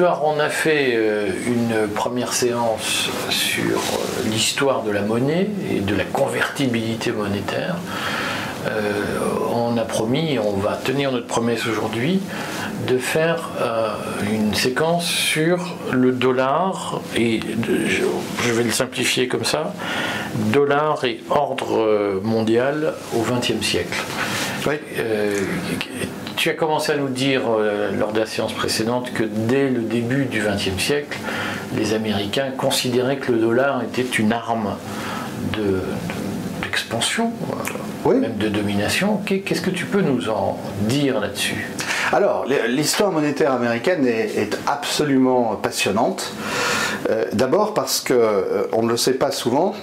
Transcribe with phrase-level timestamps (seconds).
[0.00, 5.80] Edouard, on a fait euh, une première séance sur euh, l'histoire de la monnaie et
[5.80, 7.76] de la convertibilité monétaire.
[8.66, 8.92] Euh,
[9.54, 12.22] on a promis, on va tenir notre promesse aujourd'hui,
[12.88, 13.50] de faire
[14.32, 17.40] une séquence sur le dollar, et
[18.42, 19.74] je, vais le simplifier comme ça,
[20.34, 24.02] dollar et ordre mondial au XXe siècle.
[24.66, 24.76] Oui.
[26.40, 29.82] Tu as commencé à nous dire euh, lors de la séance précédente que dès le
[29.82, 31.18] début du XXe siècle,
[31.76, 34.74] les Américains considéraient que le dollar était une arme
[36.62, 37.30] d'expansion,
[38.06, 39.20] de, même de domination.
[39.26, 40.58] Qu'est-ce que tu peux nous en
[40.88, 41.68] dire là-dessus?
[42.10, 46.32] Alors, l'histoire monétaire américaine est, absolument passionnante.
[47.10, 49.74] Euh, d'abord parce qu'on euh, on ne le sait pas souvent,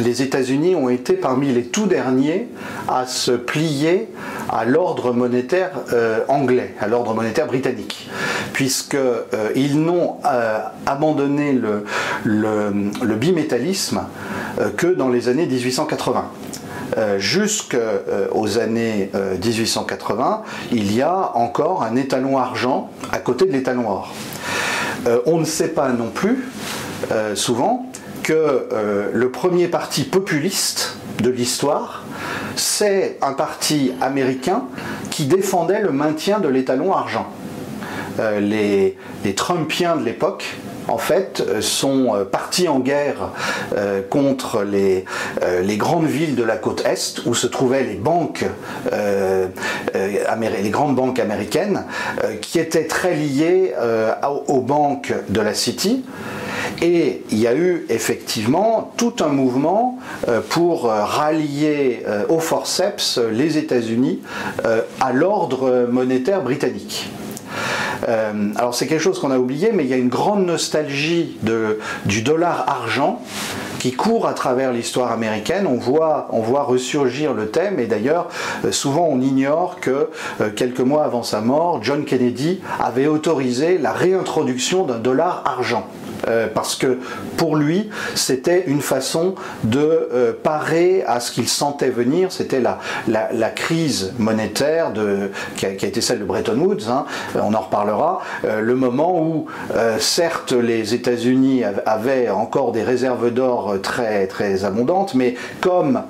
[0.00, 2.48] les États-Unis ont été parmi les tout derniers
[2.88, 4.08] à se plier
[4.48, 8.08] à l'ordre monétaire euh, anglais, à l'ordre monétaire britannique,
[8.52, 8.98] puisqu'ils
[9.34, 14.02] euh, n'ont euh, abandonné le, bimétallisme
[14.76, 16.24] que dans les années 1880.
[17.16, 19.10] Jusqu'aux années
[19.42, 20.42] 1880,
[20.72, 24.12] il y a encore un étalon argent à côté de l'étalon or.
[25.24, 26.44] on ne sait pas non plus,
[27.34, 27.91] souvent,
[28.22, 32.04] que euh, le premier parti populiste de l'histoire,
[32.56, 34.64] c'est un parti américain
[35.10, 37.26] qui défendait le maintien de l'étalon argent.
[38.18, 38.96] Euh, les,
[39.34, 40.44] Trumpiens de l'époque,
[40.88, 43.30] en fait, euh, sont partis en guerre
[44.10, 45.04] contre les,
[45.76, 48.44] grandes villes de la côte Est où se trouvaient les banques,
[49.94, 51.84] les grandes banques américaines,
[52.40, 53.72] qui étaient très liées
[54.48, 56.04] aux banques de la City.
[56.82, 62.40] Et il y a eu effectivement tout un mouvement euh, pour euh, rallier euh, au
[62.40, 64.20] forceps les États-Unis
[65.00, 67.08] à l'ordre monétaire britannique.
[68.56, 71.38] Alors c'est quelque chose qu'on a oublié, mais il y a une grande nostalgie
[72.06, 73.22] du dollar argent
[73.78, 75.66] qui court à travers l'histoire américaine.
[75.66, 76.28] On voit,
[76.62, 78.28] ressurgir le thème et d'ailleurs
[78.70, 80.10] souvent on ignore que
[80.56, 85.86] quelques mois avant sa mort, John Kennedy avait autorisé la réintroduction d'un dollar argent.
[86.28, 86.98] Euh, parce que
[87.36, 89.34] pour lui, c'était une façon
[89.64, 92.32] de euh, parer à ce qu'il sentait venir.
[92.32, 92.78] C'était la,
[93.08, 97.04] la, crise monétaire de, qui, a, été celle de Bretton Woods, hein.
[97.34, 99.46] on en reparlera, euh, le moment où,
[99.98, 106.02] certes, les États-Unis avaient encore des réserves d'or très, très abondantes, mais comme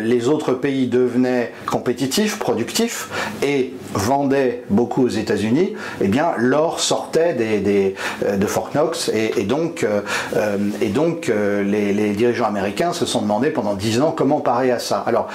[0.00, 3.08] les autres pays devenaient compétitifs, productifs,
[3.42, 9.10] et vendaient beaucoup aux États-Unis, eh bien, l'or sortait de Fort Knox
[9.44, 10.00] donc, euh,
[10.36, 14.70] euh, et donc euh, les, dirigeants américains se sont demandé pendant dix ans comment parer
[14.70, 14.98] à ça.
[15.06, 15.28] Alors,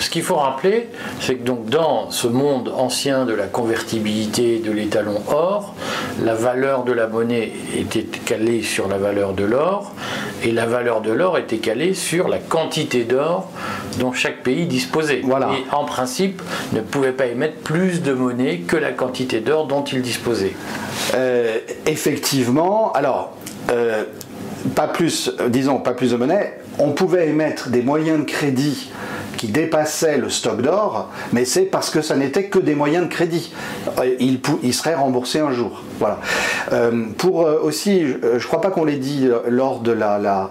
[0.00, 0.88] ce qu'il faut rappeler,
[1.20, 5.74] c'est que donc dans ce monde ancien de la convertibilité de l'étalon or,
[6.22, 9.92] la valeur de la monnaie était calée sur la valeur de l'or,
[10.46, 13.50] et la valeur de l'or était calée sur la quantité d'or
[13.98, 15.20] dont chaque pays disposait.
[15.24, 15.50] Voilà.
[15.52, 16.40] Et en principe,
[16.72, 20.54] ne pouvait pas émettre plus de monnaie que la quantité d'or dont il disposait.
[21.86, 23.36] effectivement, alors,
[23.70, 24.04] euh,
[24.74, 28.90] pas plus, euh, disons, pas plus de monnaie, on pouvait émettre des moyens de crédit
[29.36, 33.12] qui dépassaient le stock d'or, mais c'est parce que ça n'était que des moyens de
[33.12, 33.52] crédit.
[33.98, 35.82] Euh, il, il serait remboursé un jour.
[35.98, 36.18] Voilà.
[36.72, 40.50] Euh, pour euh, aussi, je ne crois pas qu'on l'ait dit lors de la,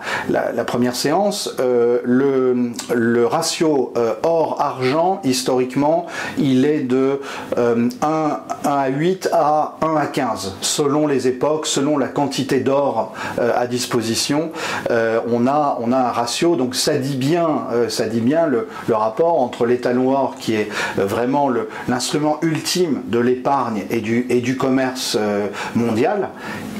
[0.65, 6.05] première séance, le, ratio or-argent, historiquement,
[6.37, 7.19] il est de
[7.57, 13.13] 1, 1, à 8 à 1 à 15, selon les époques, selon la quantité d'or
[13.37, 14.51] à disposition.
[14.89, 17.47] on, a, un ratio, donc ça dit bien,
[17.89, 20.69] ça dit bien le, rapport entre l'étalon or qui est
[20.99, 21.49] euh, vraiment
[21.87, 26.29] l'instrument ultime de l'épargne et du, et du commerce euh, mondial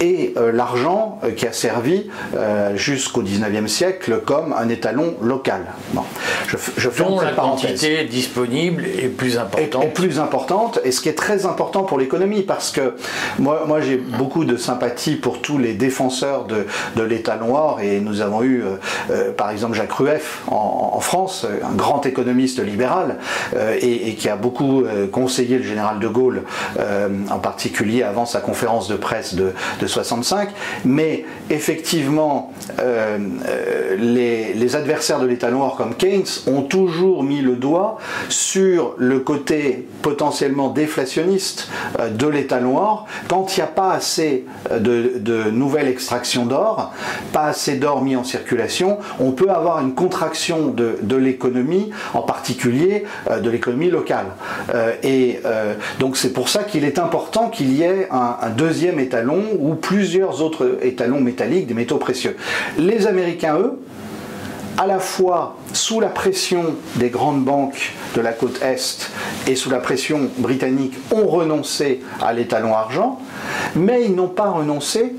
[0.02, 2.10] et euh, l'argent qui a servi
[2.76, 5.66] jusqu'au 19e siècle comme un étalon local.
[5.94, 6.04] Bon.
[6.48, 9.84] Je, je fais la quantité disponible est plus importante.
[9.84, 12.96] Est, plus importante et ce qui est très important pour l'économie parce que
[13.40, 16.66] moi, moi j'ai beaucoup de sympathie pour tous les défenseur de,
[16.96, 18.64] de l'étalon or et nous avons eu
[19.38, 23.18] par exemple Jacques Rueff en, en France, un grand économiste libéral
[23.56, 26.44] euh, et, qui a beaucoup euh, conseillé le général de Gaulle,
[26.80, 29.54] euh, en particulier avant sa conférence de presse presse de,
[29.88, 30.50] 65.
[30.84, 32.52] Mais effectivement,
[34.00, 37.98] les, les, adversaires de l'État noir comme Keynes ont toujours mis le doigt
[38.30, 41.70] sur le côté potentiellement déflationniste
[42.12, 46.94] de l'État noir quand il n'y a pas assez de, de nouvelles extractions d'or,
[47.32, 53.06] pas assez d'or mis en circulation, on peut avoir une contraction de, l'économie, en particulier
[53.30, 54.28] euh, de l'économie locale.
[54.74, 59.00] Euh, et euh, donc c'est pour ça qu'il est important qu'il y ait un, deuxième
[59.00, 62.36] étalon ou plusieurs autres étalons métalliques, des métaux précieux.
[62.78, 63.80] Les Américains, eux,
[64.78, 69.10] à la fois sous la pression des grandes banques de la côte Est
[69.48, 73.20] et sous la pression britannique, ont renoncé à l'étalon argent,
[73.76, 75.14] mais ils n'ont pas renoncé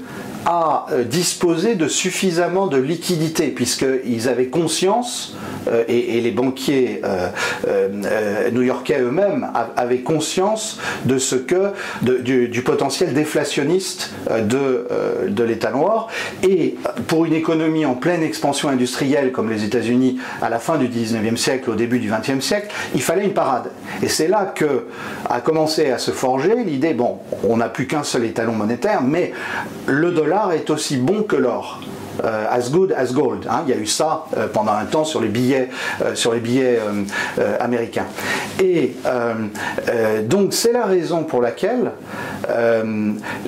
[0.47, 5.37] à euh, disposer de suffisamment de liquidités, puisqu'ils avaient conscience,
[5.69, 11.73] euh, et, les banquiers euh, new-yorkais eux-mêmes avaient conscience de ce que,
[12.03, 14.87] du, potentiel déflationniste de,
[15.29, 16.09] de l'État noir.
[16.43, 16.77] Et
[17.09, 21.37] pour une économie en pleine expansion industrielle comme les États-Unis à la fin du 19e
[21.37, 23.71] siècle, au début du 20e siècle, il fallait une parade.
[24.03, 24.87] Et c'est là que
[25.29, 29.33] a commencé à se forger l'idée, bon, on n'a plus qu'un seul étalon monétaire, mais
[29.87, 31.81] le dollar est aussi bon que l'or.
[32.25, 33.47] Euh, as good as gold.
[33.49, 33.65] Hein.
[33.67, 35.69] Il y a eu ça euh, pendant un temps sur les billets,
[36.03, 36.79] euh, sur les billets
[37.61, 38.07] américains.
[38.63, 38.95] Et
[40.25, 41.93] donc c'est la raison pour laquelle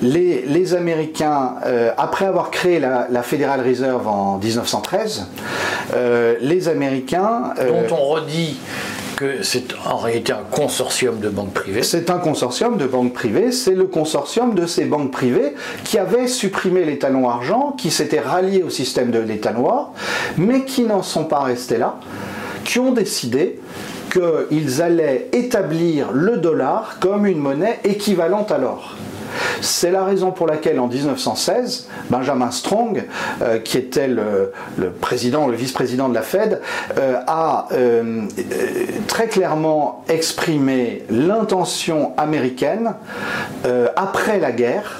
[0.01, 1.55] les, Américains,
[1.97, 5.27] après avoir créé la, la, Federal Reserve en 1913,
[6.41, 7.53] les Américains...
[7.57, 8.59] dont on redit
[9.41, 13.75] c'est en réalité un consortium de banques privées C'est un consortium de banques privées, c'est
[13.75, 18.69] le consortium de ces banques privées qui avaient supprimé l'étalon argent, qui s'étaient ralliés au
[18.69, 19.91] système de l'état noir,
[20.37, 21.99] mais qui n'en sont pas restés là,
[22.63, 23.59] qui ont décidé
[24.11, 28.95] qu'ils allaient établir le dollar comme une monnaie équivalente à l'or.
[29.61, 33.03] C'est la raison pour laquelle en 1916, Benjamin Strong,
[33.41, 34.51] euh, qui était le,
[35.01, 36.61] président, le vice-président de la Fed,
[36.97, 38.25] euh, a euh,
[39.07, 42.93] très clairement exprimé l'intention américaine,
[43.95, 44.99] après la guerre,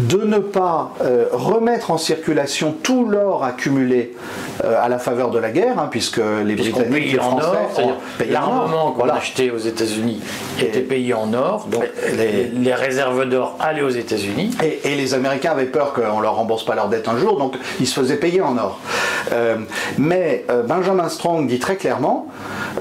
[0.00, 0.92] de ne pas
[1.32, 4.14] remettre en circulation tout l'or accumulé
[4.62, 7.46] à la faveur de la guerre, hein, puisque les Britanniques, les Français
[7.78, 8.92] ont en or.
[8.92, 9.14] qu'on voilà.
[9.14, 10.20] achetait aux États-Unis
[10.60, 11.84] était payé en or, donc
[12.16, 14.50] les, les réserves d'or allaient aux États-Unis.
[14.62, 17.86] Et, les Américains avaient peur qu'on leur rembourse pas leur dette un jour, donc ils
[17.86, 18.78] se faisaient payer en or.
[19.32, 19.56] Euh,
[19.98, 22.28] mais euh, Benjamin Strong dit très clairement,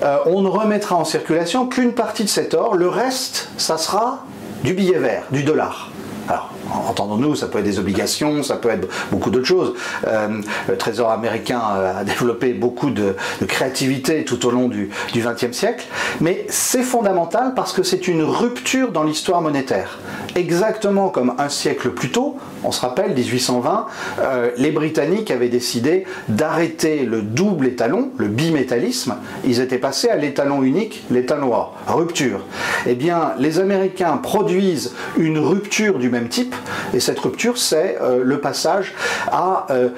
[0.03, 4.25] euh, on ne remettra en circulation qu'une partie de cet or, le reste, ça sera
[4.63, 5.91] du billet vert, du dollar.
[6.29, 9.73] Alors, entendons-nous, ça peut être des obligations, ça peut être beaucoup d'autres choses.
[10.07, 13.15] Euh, le Trésor américain a développé beaucoup de,
[13.47, 15.85] créativité tout au long du XXe siècle,
[16.21, 19.99] mais c'est fondamental parce que c'est une rupture dans l'histoire monétaire.
[20.35, 23.87] Exactement comme un siècle plus tôt, on se rappelle, 1820,
[24.19, 29.15] euh, les Britanniques avaient décidé d'arrêter le double étalon, le bimétallisme.
[29.45, 31.73] Ils étaient passés à l'étalon unique, l'état noir.
[31.87, 32.39] Rupture.
[32.87, 36.52] Eh bien, les Américains produisent une rupture du même type,
[36.93, 38.93] et cette rupture, c'est euh, le passage
[39.31, 39.89] euh,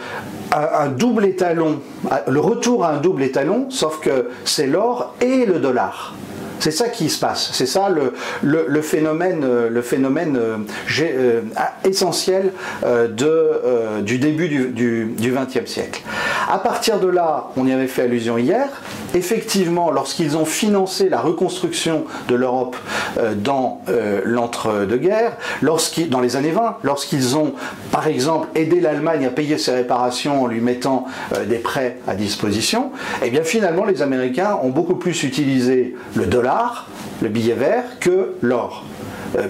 [0.51, 1.81] à un double étalon,
[2.27, 6.13] le retour à un double étalon, sauf que c'est l'or et le dollar.
[6.59, 7.49] C'est ça qui se passe.
[7.53, 9.69] C'est ça le, phénomène, euh,
[10.99, 11.41] euh,
[11.83, 12.51] essentiel
[12.83, 16.01] euh, du début du XXe siècle.
[16.49, 18.67] À partir de là, on y avait fait allusion hier,
[19.13, 22.75] effectivement, lorsqu'ils ont financé la reconstruction de l'Europe
[23.37, 23.81] dans
[24.23, 25.37] l'entre-deux-guerres,
[26.09, 27.53] dans les années 20, lorsqu'ils ont,
[27.91, 31.05] par exemple, aidé l'Allemagne à payer ses réparations en lui mettant
[31.47, 32.91] des prêts à disposition,
[33.23, 36.44] eh bien finalement, les Américains ont beaucoup plus utilisé le dollar
[37.21, 38.83] le billet vert, que l'or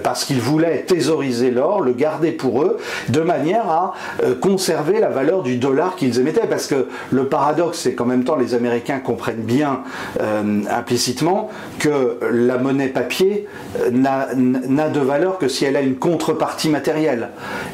[0.02, 2.78] parce qu'ils voulaient thésauriser l'or, le garder pour eux,
[3.08, 6.46] de manière à euh, conserver la valeur du dollar qu'ils émettaient.
[6.46, 9.82] Parce que le paradoxe, c'est qu'en même temps, les Américains comprennent bien
[10.20, 13.46] euh, implicitement que la monnaie papier
[13.92, 17.30] n'a de valeur que si elle a une contrepartie matérielle.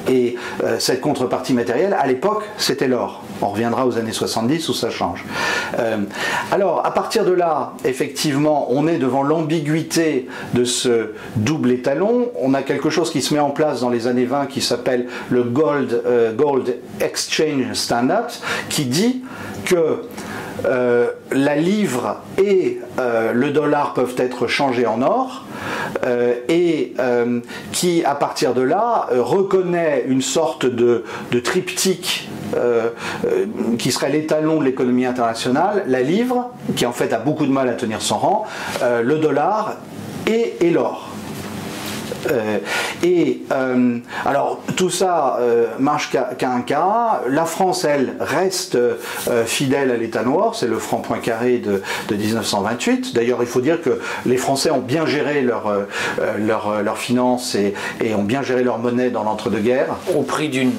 [0.08, 0.36] Et
[0.78, 3.22] cette contrepartie matérielle, à l'époque, c'était l'or.
[3.40, 5.24] On reviendra aux années 70 où ça change.
[5.78, 5.98] Euh,
[6.50, 12.62] alors, à partir de là, effectivement, on est devant l'ambiguïté de ce double On a
[12.62, 16.02] quelque chose qui se met en place dans les années 20 qui s'appelle le Gold,
[16.06, 18.28] euh, Gold Exchange Standard,
[18.68, 19.22] qui dit
[19.64, 20.02] que
[20.64, 25.44] euh, la livre et le dollar peuvent être changés en or
[26.48, 26.94] et
[27.72, 31.04] qui, à partir de là, reconnaît une sorte de,
[31.42, 32.90] triptyque euh,
[33.24, 33.46] euh,
[33.78, 37.68] qui serait l'étalon de l'économie internationale, la livre, qui en fait a beaucoup de mal
[37.68, 38.44] à tenir son rang,
[38.82, 39.76] euh, le dollar
[40.26, 41.11] et, l'or.
[43.02, 43.42] Et
[44.24, 45.38] alors tout ça
[45.78, 47.22] marche qu'à un cas.
[47.28, 48.78] La France, elle, reste
[49.46, 51.82] fidèle à l'État noir, c'est le franc point carré de,
[52.14, 53.14] 1928.
[53.14, 55.72] D'ailleurs, il faut dire que les Français ont bien géré leurs
[56.38, 59.96] leur, finances et, et, ont bien géré leur monnaie dans l'entre-deux-guerres.
[60.14, 60.72] Au prix d'une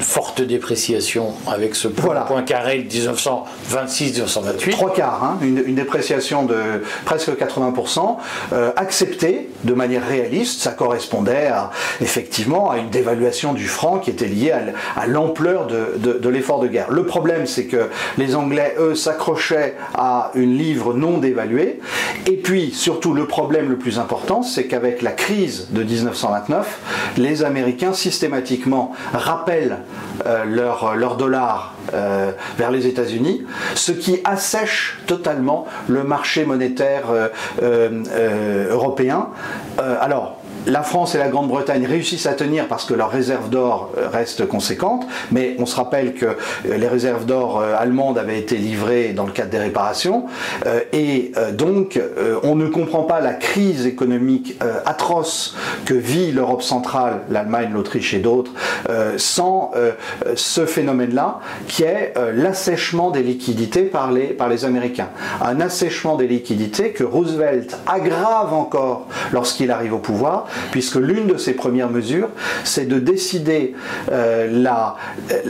[0.00, 4.70] forte dépréciation avec ce point, point carré de 1926-1928.
[4.70, 6.56] Trois quarts, hein, une, dépréciation de
[7.04, 8.16] presque 80%,
[8.52, 10.60] euh, acceptée de manière réaliste.
[10.60, 11.50] Ça correspondait
[12.00, 14.54] effectivement à une dévaluation du franc qui était liée
[14.96, 16.90] à, l'ampleur de, l'effort de guerre.
[16.90, 21.80] Le problème, c'est que les Anglais, eux, s'accrochaient à une livre non dévaluée.
[22.26, 27.44] Et puis, surtout, le problème le plus important, c'est qu'avec la crise de 1929, les
[27.44, 29.80] Américains systématiquement rappellent
[30.26, 37.04] euh, leur, dollar euh, vers les États-Unis, ce qui assèche totalement le marché monétaire
[37.62, 39.28] euh, européen.
[39.78, 40.37] alors,
[40.68, 44.46] la France et la Grande-Bretagne réussissent à tenir parce que leurs réserves d'or euh, restent
[44.46, 49.12] conséquentes, mais on se rappelle que euh, les réserves d'or euh, allemandes avaient été livrées
[49.14, 50.26] dans le cadre des réparations,
[50.92, 52.00] et donc
[52.42, 55.56] on ne comprend pas la crise économique atroce
[55.86, 58.52] que vit l'Europe centrale, l'Allemagne, l'Autriche et d'autres,
[59.16, 59.72] sans
[60.34, 65.08] ce phénomène-là, qui est l'assèchement des liquidités par les, par les Américains.
[65.42, 71.36] Un assèchement des liquidités que Roosevelt aggrave encore lorsqu'il arrive au pouvoir, puisque l'une de
[71.36, 72.28] ses premières mesures,
[72.64, 73.74] c'est de décider
[74.12, 75.40] euh, euh,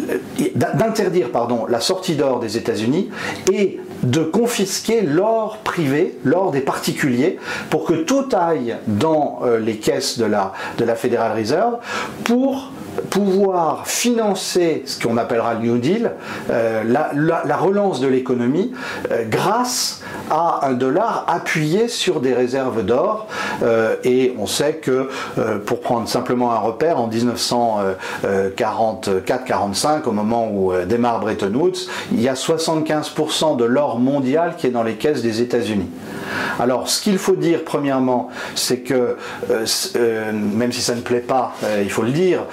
[0.55, 1.29] d'interdire
[1.69, 3.11] la sortie d'or des États-Unis
[3.53, 7.38] et de confisquer l'or privé, l'or des particuliers,
[7.71, 11.79] pour que tout aille dans euh, les caisses de la, de la Federal Reserve
[12.25, 12.71] pour
[13.11, 16.11] pouvoir financer ce qu'on appellera le New Deal,
[16.50, 18.73] euh, la, relance de l'économie,
[19.11, 23.28] euh, grâce à un dollar appuyé sur des réserves d'or.
[23.62, 25.09] Euh, et on sait que,
[25.67, 32.28] pour prendre simplement un repère, en 1944-45, au moment où démarre Bretton Woods, il y
[32.28, 35.88] a 75% de l'or mondial qui est dans les caisses des États-Unis.
[36.61, 39.17] Alors, ce qu'il faut dire, premièrement, c'est que,
[40.23, 42.45] même si ça ne plaît pas, il faut le dire,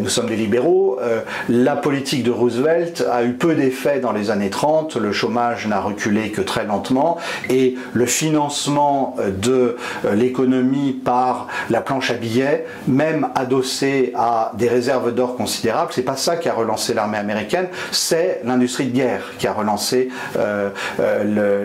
[0.00, 4.30] nous sommes des libéraux, euh, la politique de Roosevelt a eu peu d'effet dans les
[4.30, 7.18] années 30, le chômage n'a reculé que très lentement,
[7.48, 14.52] et le financement euh, de euh, l'économie par la planche à billets, même adossé à
[14.54, 18.96] des réserves d'or considérables, c'est pas ça qui a relancé l'armée américaine, c'est l'industrie de
[18.96, 20.08] guerre qui a relancé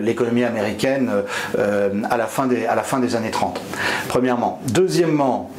[0.00, 1.10] l'économie américaine
[1.56, 3.60] à, la fin des, à la fin des années 30.
[4.08, 4.60] Premièrement.
[4.72, 5.50] Deuxièmement,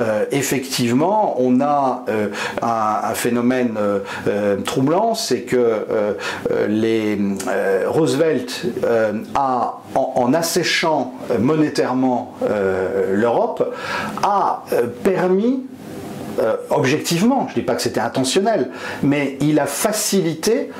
[0.00, 2.28] euh, effectivement, on a euh,
[2.62, 5.86] un, phénomène euh, troublant, c'est que
[6.68, 7.18] les,
[7.86, 8.66] Roosevelt
[9.34, 12.34] en, asséchant monétairement
[13.12, 13.74] l'Europe,
[14.22, 14.64] a
[15.02, 15.62] permis
[16.70, 18.70] objectivement, je ne dis pas que c'était intentionnel,
[19.02, 20.70] mais il a facilité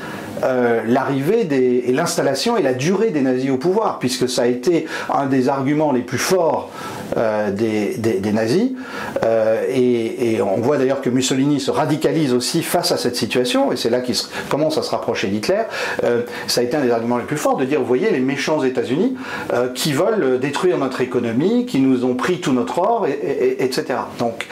[0.86, 5.26] l'arrivée et l'installation et la durée des nazis au pouvoir, puisque ça a été un
[5.26, 6.70] des arguments les plus forts
[7.16, 8.70] euh, des, nazis.
[9.24, 13.76] Euh, et, on voit d'ailleurs que Mussolini se radicalise aussi face à cette situation, et
[13.76, 14.14] c'est là qu'il
[14.48, 15.62] commence à se rapprocher d'Hitler.
[16.04, 18.20] Euh, ça a été un des arguments les plus forts de dire, vous voyez, les
[18.20, 19.16] méchants États-Unis
[19.74, 23.98] qui veulent détruire notre économie, qui nous ont pris tout notre or, et, etc.
[24.18, 24.46] Donc,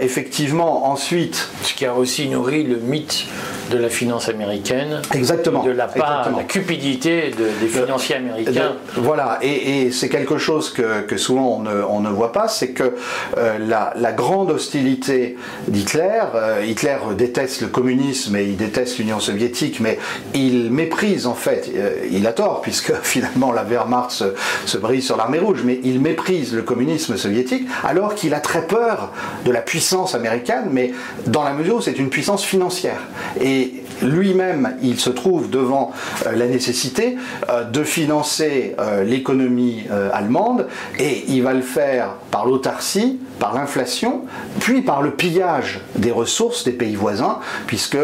[0.00, 1.48] effectivement, ensuite...
[1.62, 3.26] Ce qui a aussi nourri le mythe
[3.70, 5.02] de la finance américaine.
[5.14, 5.62] Exactement.
[5.62, 8.76] De la part, la cupidité des financiers américains.
[8.96, 12.94] voilà, et, c'est quelque chose que, souvent on ne, voit pas, c'est que
[13.36, 15.36] euh, la, grande hostilité
[15.68, 19.98] d'Hitler, euh, Hitler déteste le communisme et il déteste l'Union soviétique, mais
[20.34, 24.34] il méprise en fait, euh, il a tort, puisque finalement la Wehrmacht se,
[24.66, 28.66] se brise sur l'armée rouge, mais il méprise le communisme soviétique alors qu'il a très
[28.66, 29.12] peur
[29.44, 30.92] de la puissance américaine, mais
[31.26, 33.00] dans la mesure où c'est une puissance financière.
[33.40, 35.92] Et lui-même, il se trouve devant
[36.26, 37.16] euh, la nécessité
[37.48, 40.66] euh, de financer euh, l'économie allemande
[40.98, 44.22] et il va le faire par l'autarcie, par l'inflation,
[44.60, 47.98] puis par le pillage des ressources des pays voisins, puisque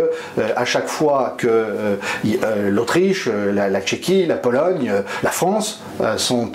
[0.57, 1.99] à chaque fois que
[2.71, 5.83] l'Autriche, la, Tchéquie, la Pologne, la France
[6.17, 6.53] sont,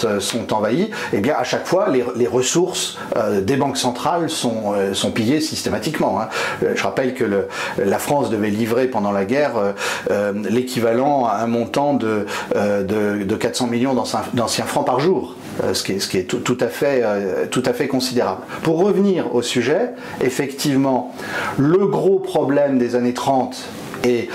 [0.52, 2.98] envahies, eh bien à chaque fois les, ressources
[3.42, 6.22] des banques centrales sont, sont pillées systématiquement.
[6.22, 6.30] Hein.
[6.76, 9.72] Je rappelle que la France devait livrer pendant la guerre euh,
[10.12, 13.94] euh, l'équivalent à un montant de, euh, de, 400 millions
[14.34, 15.36] d'anciens francs par jour.
[15.74, 17.04] Ce qui est, ce qui est tout, à fait,
[17.52, 18.42] tout à fait considérable.
[18.64, 21.14] Pour revenir au sujet, effectivement,
[21.58, 23.58] le gros problème des années 30
[24.06, 24.30] Et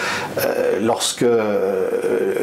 [0.82, 1.24] lorsque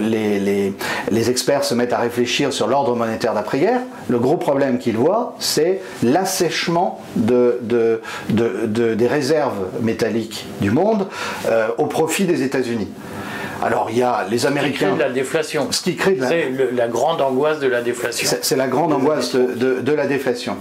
[0.01, 5.35] les, experts se mettent à réfléchir sur l'ordre monétaire d'après-guerre, le gros problème qu'ils voient,
[5.39, 11.07] c'est l'assèchement de, de, de, des réserves métalliques du monde
[11.77, 12.89] au profit des États-Unis.
[13.61, 14.71] Alors il y a les Américains.
[14.71, 15.71] Ce qui crée de la déflation.
[15.71, 18.29] Ce qui crée C'est la grande angoisse de la déflation.
[18.41, 20.55] C'est la grande angoisse de, la déflation.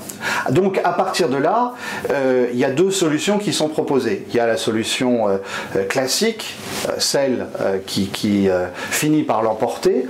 [0.51, 1.75] Donc à partir de là,
[2.11, 4.27] euh, il y a deux solutions qui sont proposées.
[4.29, 5.37] Il y a la solution euh,
[5.77, 6.57] euh, classique,
[6.99, 7.47] celle
[7.87, 8.49] qui, qui
[8.91, 10.07] finit par l'emporter,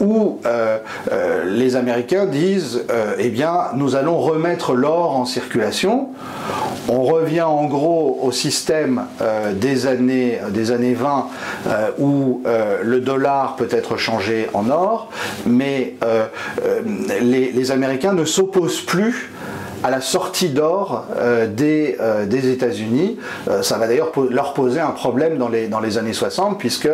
[0.00, 0.40] où
[1.46, 2.84] les Américains disent
[3.18, 6.08] eh bien nous allons remettre l'or en circulation.
[6.88, 9.06] On revient en gros au système
[9.52, 11.28] des années des années 20
[11.98, 12.09] où
[12.46, 15.10] euh, le dollar peut être changé en or,
[15.46, 16.26] mais euh,
[16.64, 16.80] euh,
[17.20, 19.30] les, Américains ne s'opposent plus
[19.82, 23.18] à la sortie d'or euh, des, euh, des États-Unis.
[23.48, 26.88] Euh, ça va d'ailleurs leur poser un problème dans les, dans les années 60, puisque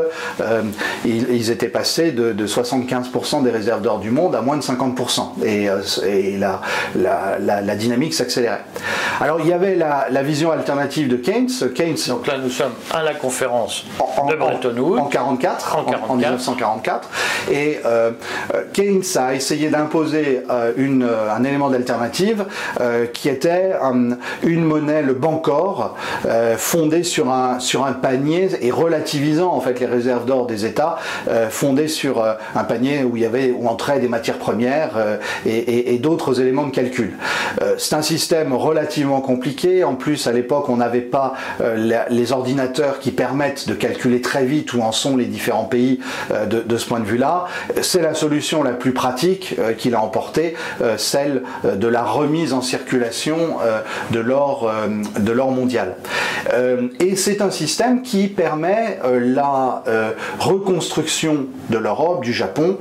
[1.04, 5.44] ils, étaient passés de, de 75% des réserves d'or du monde à moins de 50%.
[5.44, 5.68] Et,
[6.06, 6.60] et la,
[6.96, 8.64] la, la, dynamique s'accélérait.
[9.20, 11.50] Alors il y avait la, vision alternative de Keynes.
[11.74, 11.96] Keynes.
[12.08, 13.84] Donc là nous sommes à la conférence
[14.28, 14.98] de Bretton Woods.
[14.98, 15.76] En, 44,
[16.08, 17.08] en, 1944.
[17.52, 17.78] Et
[18.72, 22.44] Keynes a essayé d'imposer un élément d'alternative
[22.80, 28.50] euh, qui était euh, une monnaie, le Bancor, euh, fondée sur un, sur un panier
[28.60, 30.96] et relativisant en fait les réserves d'or des États,
[31.50, 32.22] fondée sur
[32.54, 36.70] un panier où il y avait où entraient des matières premières et, d'autres éléments de
[36.70, 37.16] calcul.
[37.78, 39.84] C'est un système relativement compliqué.
[39.84, 41.34] En plus, à l'époque, on n'avait pas
[42.10, 46.00] les ordinateurs qui permettent de calculer très vite où en sont les différents pays
[46.48, 47.46] de ce point de vue-là.
[47.82, 50.54] C'est la solution la plus pratique qu'il a emportée,
[50.96, 53.80] celle de la remise en circulation euh,
[54.10, 55.96] de l'or euh, de l'or mondial.
[56.52, 59.82] Euh, et c'est un système qui permet la
[60.38, 62.78] reconstruction de l'Europe, du Japon.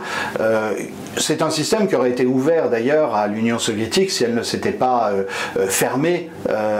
[1.18, 4.72] c'est un système qui aurait été ouvert d'ailleurs à l'Union soviétique si elle ne s'était
[4.72, 5.12] pas
[5.68, 6.30] fermée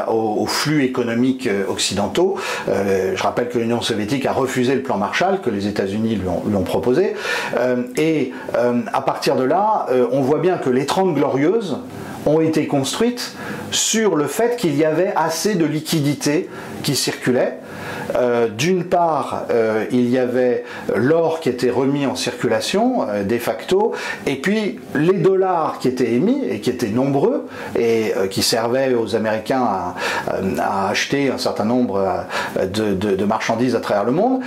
[0.08, 2.38] aux, flux économiques occidentaux.
[2.68, 6.64] je rappelle que l'Union soviétique a refusé le plan Marshall que les États-Unis lui, ont
[6.64, 7.16] proposé.
[7.98, 8.32] et
[8.94, 11.78] à partir de là, on voit bien que les Trente Glorieuses
[12.26, 13.34] ont été construites
[13.72, 16.50] sur le fait qu'il y avait assez de liquidités
[16.84, 17.60] qui circulaient
[18.14, 20.64] euh, d'une part, euh, il y avait
[20.96, 23.94] l'or qui était remis en circulation euh, de facto,
[24.26, 29.16] et puis les dollars qui étaient émis et qui étaient nombreux et qui servaient aux
[29.16, 29.68] Américains
[30.28, 32.26] à, acheter un certain nombre
[32.64, 34.42] de, marchandises à travers le monde.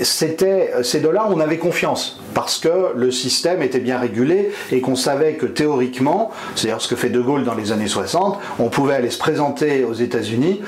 [0.00, 4.96] C'était ces dollars, on avait confiance parce que le système était bien régulé et qu'on
[4.96, 8.94] savait que théoriquement, c'est-à-dire ce que fait De Gaulle dans les années 60, on pouvait
[8.94, 10.60] aller se présenter aux États-Unis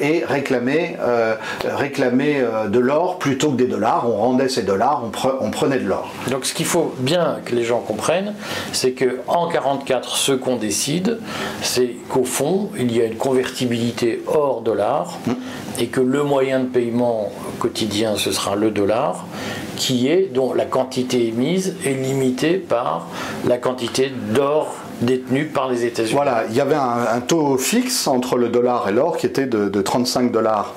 [0.00, 0.96] et réclamer
[1.64, 4.08] réclamer euh, de l'or plutôt que des dollars.
[4.08, 5.02] On rendait ces dollars,
[5.40, 6.10] on, prenait de l'or.
[6.30, 8.34] Donc ce qu'il faut bien que les gens comprennent,
[8.72, 11.18] c'est qu'en 1944, ce qu'on décide,
[11.62, 15.36] c'est qu'au fond, il y a une convertibilité hors dollar hum.
[15.78, 19.24] et que le moyen de paiement quotidien, ce sera le dollar
[19.76, 23.06] qui est, dont la quantité émise est limitée par
[23.46, 26.14] la quantité d'or détenu par les États-Unis.
[26.14, 29.68] Voilà, il y avait un, taux fixe entre le dollar et l'or qui était de,
[29.68, 30.74] de 35 dollars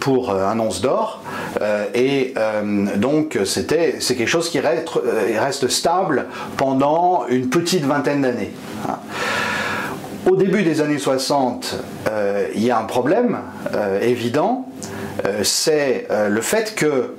[0.00, 1.20] pour euh, un once d'or.
[1.60, 8.22] Euh, et euh, donc c'était, c'est quelque chose qui reste, stable pendant une petite vingtaine
[8.22, 8.52] d'années.
[10.30, 11.76] Au début des années 60,
[12.54, 13.38] il y a un problème
[14.00, 14.66] évident,
[15.42, 17.14] c'est euh, le fait que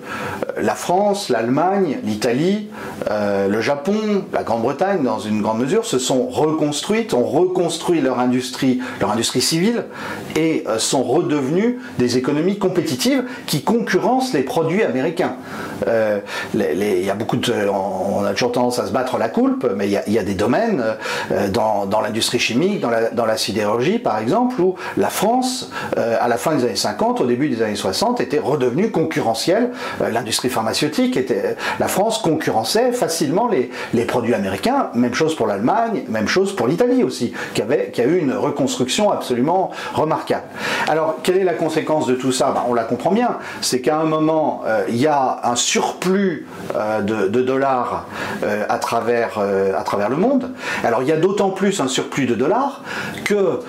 [0.61, 2.69] la France, l'Allemagne, l'Italie,
[3.09, 8.19] euh, le Japon, la Grande-Bretagne, dans une grande mesure, se sont reconstruites, ont reconstruit leur
[8.19, 9.85] industrie, leur industrie civile,
[10.35, 15.35] et sont redevenues des économies compétitives qui concurrencent les produits américains.
[15.85, 17.37] Il y a beaucoup
[17.71, 20.83] on a toujours tendance à se battre la coulpe, mais il y a, des domaines
[21.51, 26.65] dans, l'industrie chimique, dans la, sidérurgie par exemple, où la France, à la fin des
[26.65, 27.84] années 50, au début des années 60,
[28.19, 29.71] était redevenue concurrentielle.
[30.01, 34.89] Euh, l'industrie pharmaceutique était, la France concurrençait facilement les, produits américains.
[34.93, 39.71] Même chose pour l'Allemagne, même chose pour l'Italie aussi, qui, a eu une reconstruction absolument
[39.93, 40.45] remarquable.
[40.87, 42.51] Alors, quelle est la conséquence de tout ça?
[42.51, 43.37] Ben, On la comprend bien.
[43.61, 48.05] C'est qu'à un moment, euh, il y a un surplus euh, de, dollars
[48.69, 50.51] à travers le monde.
[50.83, 52.81] Alors, il y a d'autant plus un surplus de dollars
[53.23, 53.59] que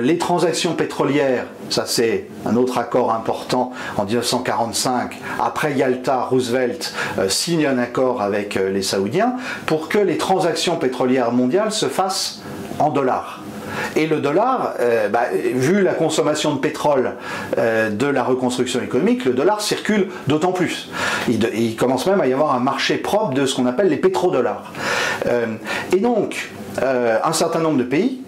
[0.00, 7.28] les transactions pétrolières, ça c'est un autre accord important en 1945, après Yalta, Roosevelt euh,
[7.28, 9.34] signe un accord avec euh, les Saoudiens
[9.66, 12.42] pour que les transactions pétrolières mondiales se fassent
[12.78, 13.42] en dollars.
[13.94, 14.74] Et le dollar,
[15.10, 15.24] bah,
[15.54, 17.12] vu la consommation de pétrole
[17.56, 20.90] de la reconstruction économique, le dollar circule d'autant plus.
[21.28, 24.72] Il, commence même à y avoir un marché propre de ce qu'on appelle les pétrodollars.
[25.92, 26.50] et donc,
[26.80, 28.22] un certain nombre de pays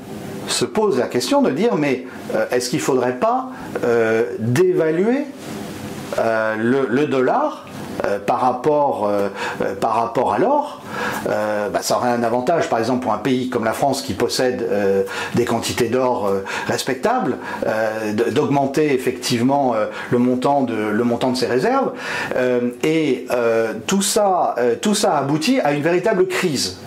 [0.48, 2.06] se posent la question de dire mais
[2.50, 3.50] est-ce qu'il ne faudrait pas
[4.38, 5.24] dévaluer
[6.16, 7.68] le, dollar
[8.04, 9.28] euh, par, rapport, euh,
[9.62, 10.82] euh, rapport à l'or,
[11.26, 14.66] bah, ça aurait un avantage, par exemple, pour un pays comme la France qui possède
[15.34, 16.30] des quantités d'or
[16.66, 17.36] respectables,
[18.32, 19.74] d'augmenter effectivement
[20.10, 21.92] le, montant de, le montant de ses réserves.
[22.82, 23.26] et
[23.86, 26.78] tout, ça, tout ça aboutit à une véritable crise.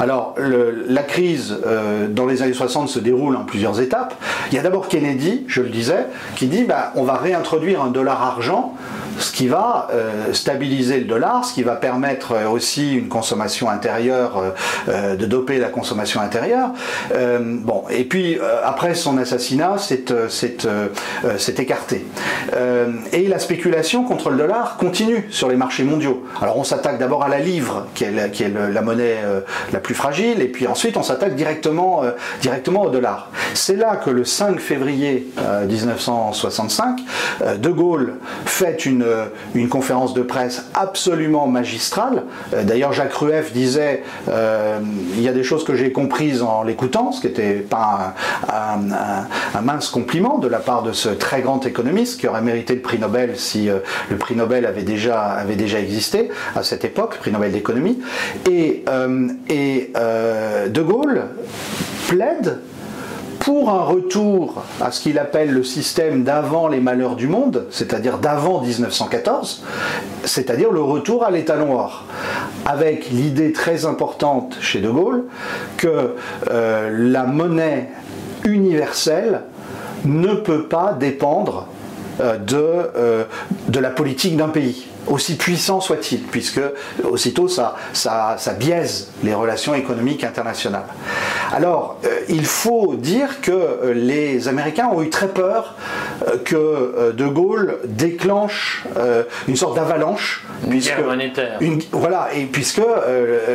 [0.00, 1.56] Alors, la crise
[2.10, 4.14] dans les années 60 se déroule en plusieurs étapes.
[4.50, 6.06] Il y a d'abord Kennedy, je le disais,
[6.36, 8.74] qui dit bah, on va réintroduire un dollar argent
[9.18, 13.68] ce qui va euh, stabiliser le dollar, ce qui va permettre euh, aussi une consommation
[13.68, 14.54] intérieure,
[14.88, 16.70] euh, de doper la consommation intérieure.
[17.14, 22.04] bon, et puis après son assassinat, c'est écarté.
[23.12, 26.24] et la spéculation contre le dollar continue sur les marchés mondiaux.
[26.40, 29.18] Alors on s'attaque d'abord à la livre, qui est, la, monnaie
[29.72, 32.02] la plus fragile, et puis ensuite on s'attaque directement
[32.82, 33.30] au dollar.
[33.54, 35.28] C'est là que le 5 février
[35.68, 37.00] 1965,
[37.58, 42.24] De Gaulle fait une euh, une, conférence de presse absolument magistrale.
[42.52, 44.78] Euh, d'ailleurs, Jacques Rueff disait euh,
[45.14, 48.14] il y a des choses que j'ai comprises en l'écoutant, ce qui n'était pas
[48.48, 52.82] un, mince compliment de la part de ce très grand économiste qui aurait mérité le
[52.82, 53.68] prix Nobel si
[54.10, 55.44] le prix Nobel avait déjà,
[55.78, 58.00] existé à cette époque, prix Nobel d'économie.
[58.46, 61.22] Et De Gaulle
[62.08, 62.58] plaide
[63.44, 68.16] pour un retour à ce qu'il appelle le système d'avant les malheurs du monde, c'est-à-dire
[68.16, 69.62] d'avant 1914,
[70.24, 72.06] c'est-à-dire le retour à l'état noir,
[72.64, 75.24] avec l'idée très importante chez De Gaulle
[75.76, 76.14] que
[76.50, 77.90] euh, la monnaie
[78.44, 79.42] universelle
[80.06, 81.66] ne peut pas dépendre
[82.20, 83.24] euh, euh,
[83.68, 86.60] de la politique d'un pays aussi puissant soit-il, puisque
[87.02, 90.86] aussitôt ça, ça, ça, biaise les relations économiques internationales.
[91.52, 95.74] Alors, euh, il faut dire que euh, les Américains ont eu très peur
[96.26, 98.84] euh, que De Gaulle déclenche
[99.48, 100.44] une sorte d'avalanche.
[100.68, 101.58] Une guerre monétaire.
[101.92, 102.80] voilà, et puisque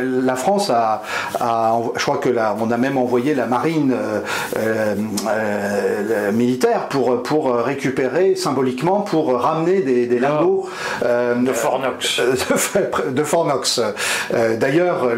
[0.02, 1.02] la France a,
[1.96, 3.94] je crois que là, on a même envoyé la marine
[6.32, 10.68] militaire pour, pour récupérer symboliquement, pour ramener des, des lingots
[11.44, 12.20] de Fornox.
[13.10, 13.80] De, Fornox.
[14.32, 15.08] Euh, d'ailleurs,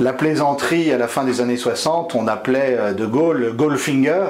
[0.00, 4.24] la plaisanterie à la fin des années 60, on appelait euh, De Gaulle Goldfinger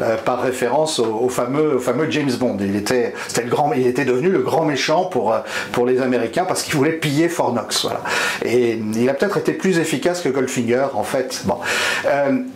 [0.00, 2.56] euh, par référence au, fameux, fameux James Bond.
[2.60, 5.34] Il était, le grand, il était devenu le grand méchant pour,
[5.72, 7.82] pour les Américains parce qu'il voulait piller Fornox.
[7.82, 8.00] Voilà.
[8.44, 11.42] Et il a peut-être été plus efficace que Goldfinger, en fait.
[11.44, 11.56] Bon.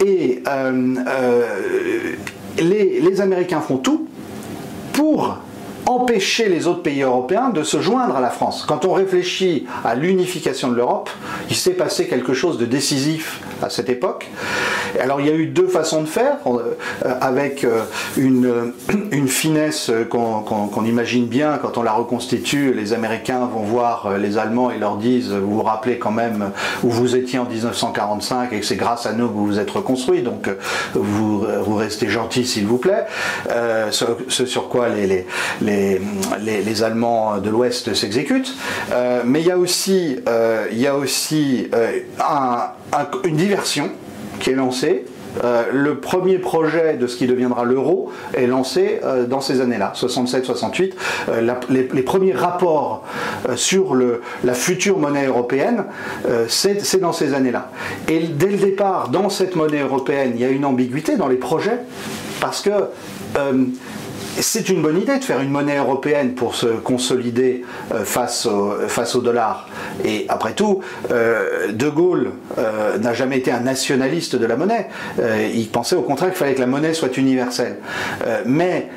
[0.04, 0.42] et
[2.58, 4.08] les, les Américains font tout
[4.92, 5.38] pour
[5.88, 8.64] empêcher les autres pays européens de se joindre à la France.
[8.68, 11.08] Quand on réfléchit à l'unification de l'Europe,
[11.48, 14.28] il s'est passé quelque chose de décisif à cette époque.
[15.00, 16.76] Alors il y a eu deux façons de faire, euh,
[17.20, 17.82] avec euh,
[18.16, 18.72] une,
[19.28, 22.72] finesse qu'on imagine bien quand on la reconstitue.
[22.72, 26.50] Les Américains vont voir euh, les Allemands et leur disent, vous vous rappelez quand même
[26.82, 29.70] où vous étiez en 1945 et que c'est grâce à nous que vous vous êtes
[29.70, 30.48] reconstruit, donc
[30.94, 31.44] vous,
[31.76, 33.04] restez gentils s'il vous plaît.
[33.90, 35.26] ce, sur quoi les,
[36.82, 38.54] Allemands de l'Ouest s'exécutent.
[38.92, 40.96] Euh, mais il y a aussi, euh, euh,
[43.24, 43.90] une diversion
[44.40, 45.04] qui est lancée.
[45.72, 50.92] le premier projet de ce qui deviendra l'euro est lancé dans ces années-là, 67-68.
[51.68, 53.04] Les, premiers rapports
[53.54, 55.84] sur la future monnaie européenne,
[56.48, 57.70] c'est dans ces années-là.
[58.08, 61.36] Et dès le départ, dans cette monnaie européenne, il y a une ambiguïté dans les
[61.36, 61.78] projets,
[62.40, 62.70] parce que
[64.40, 69.20] c'est une bonne idée de faire une monnaie européenne pour se consolider euh, face au,
[69.20, 69.68] dollar.
[70.04, 74.88] Et après tout, euh, De Gaulle euh, n'a jamais été un nationaliste de la monnaie.
[75.54, 77.76] il pensait au contraire qu'il fallait que la monnaie soit universelle.
[78.46, 78.88] mais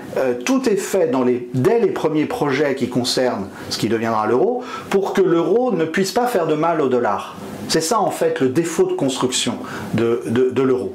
[0.45, 1.12] tout est fait
[1.54, 6.12] dès les premiers projets qui concernent ce qui deviendra l'euro pour que l'euro ne puisse
[6.12, 7.36] pas faire de mal au dollar.
[7.71, 9.54] C'est ça en fait le défaut de construction
[9.93, 10.21] de,
[10.62, 10.93] l'euro.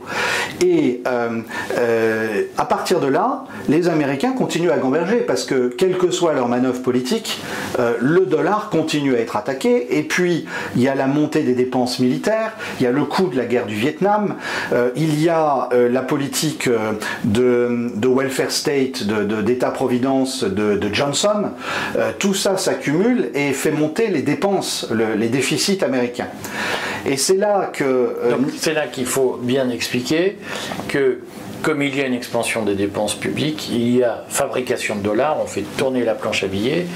[0.64, 1.40] Et euh,
[1.78, 6.32] euh, à partir de là, les Américains continuent à converger parce que quelle que soit
[6.32, 7.40] leur manœuvre politique,
[7.78, 9.98] euh, le dollar continue à être attaqué.
[9.98, 13.28] Et puis il y a la montée des dépenses militaires, il y a le coût
[13.28, 14.36] de la guerre du Vietnam,
[14.94, 16.68] il y a la politique
[17.24, 21.50] de, welfare state, d'État-providence de, Johnson.
[22.18, 26.28] tout ça s'accumule et fait monter les dépenses, les déficits américains.
[27.06, 28.16] Et c'est là que.
[28.56, 30.36] C'est là qu'il faut bien expliquer
[30.88, 31.20] que
[31.62, 35.38] comme il y a une expansion des dépenses publiques, il y a fabrication de dollars,
[35.42, 36.86] on fait tourner la planche à billets,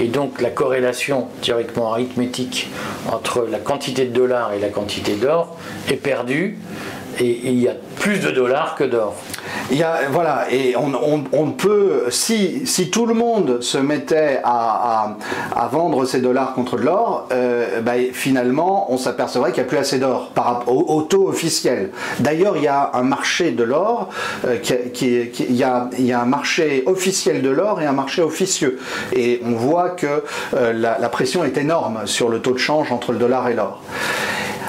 [0.00, 2.68] et donc la corrélation théoriquement arithmétique
[3.10, 5.56] entre la quantité de dollars et la quantité d'or
[5.90, 6.58] est perdue,
[7.18, 9.14] et il y a plus de dollars que d'or.
[9.70, 15.16] Il y a, voilà, et on, peut, si, si, tout le monde se mettait à,
[15.54, 19.68] à, vendre ses dollars contre de l'or, euh, bah, finalement, on s'apercevrait qu'il n'y a
[19.68, 21.90] plus assez d'or par rapport au, taux officiel.
[22.18, 24.08] D'ailleurs, il y a un marché de l'or,
[24.44, 27.92] euh, qui, il, y a, il y a un marché officiel de l'or et un
[27.92, 28.80] marché officieux.
[29.12, 30.24] Et on voit que
[30.56, 33.80] euh, la pression est énorme sur le taux de change entre le dollar et l'or.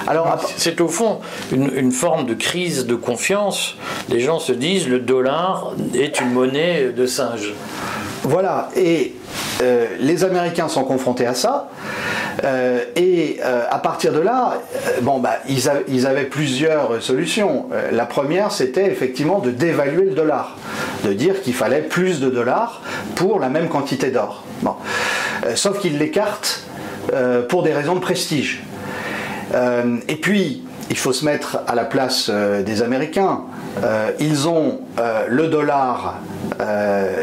[0.06, 1.20] Alors, c'est au fond
[1.52, 3.76] une, forme de crise de confiance.
[4.08, 7.52] Les gens se disent le dollar est une monnaie de singe.
[8.24, 9.14] Voilà, et
[9.62, 11.68] euh, les Américains sont confrontés à ça.
[12.44, 14.58] Euh, et euh, à partir de là,
[15.02, 17.66] bon, bah, ils, avaient plusieurs solutions.
[17.90, 20.56] la première, c'était effectivement de dévaluer le dollar,
[21.04, 22.82] de dire qu'il fallait plus de dollars
[23.16, 24.44] pour la même quantité d'or.
[24.62, 24.74] Bon.
[25.56, 26.62] sauf qu'ils l'écartent
[27.48, 28.62] pour des raisons de prestige.
[29.54, 33.42] Euh, et puis, il faut se mettre à la place euh, des Américains.
[33.82, 34.80] Euh, ils ont
[35.28, 36.20] le dollar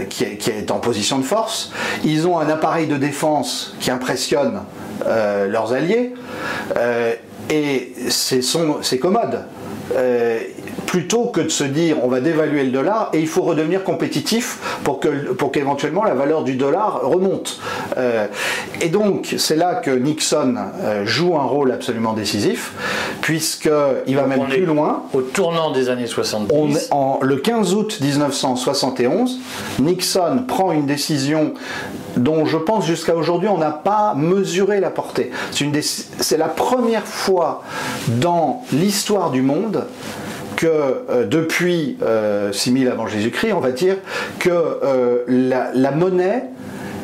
[0.10, 1.72] qui est, en position de force.
[2.04, 4.62] Ils ont un appareil de défense qui impressionne
[5.06, 6.14] leurs alliés.
[7.50, 9.46] et c'est commode
[10.90, 14.58] plutôt que de se dire on va dévaluer le dollar et il faut redevenir compétitif
[14.84, 17.60] pour que pour qu'éventuellement la valeur du dollar remonte.
[17.98, 18.26] Euh,
[18.82, 22.74] et donc c'est là que Nixon euh, joue un rôle absolument décisif
[23.22, 25.04] puisqu'il va même plus loin.
[25.14, 26.88] Au tournant des années 70.
[26.90, 29.40] en, le 15 août 1971,
[29.78, 31.54] Nixon prend une décision
[32.18, 35.30] dont je pense jusqu'à aujourd'hui on n'a pas mesuré la portée.
[35.52, 37.62] C'est la première fois
[38.08, 39.86] dans l'histoire du monde
[40.60, 41.98] que euh, depuis
[42.52, 43.96] 6000 euh, avant Jésus-Christ, on va dire,
[44.40, 45.24] que euh,
[45.74, 46.44] la, monnaie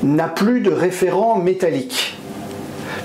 [0.03, 2.17] n'a plus de référent métallique,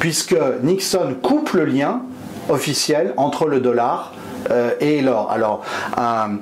[0.00, 0.34] puisque
[0.64, 2.02] Nixon coupe le lien
[2.48, 4.12] officiel entre le dollar
[4.80, 5.30] et l'or.
[5.30, 5.62] Alors,
[5.96, 6.38] un,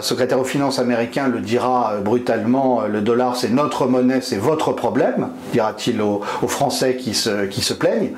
[0.00, 5.28] secrétaire aux finances américain le dira brutalement, le dollar c'est notre monnaie, c'est votre problème,
[5.52, 8.12] dira-t-il aux, Français qui se, qui se plaignent,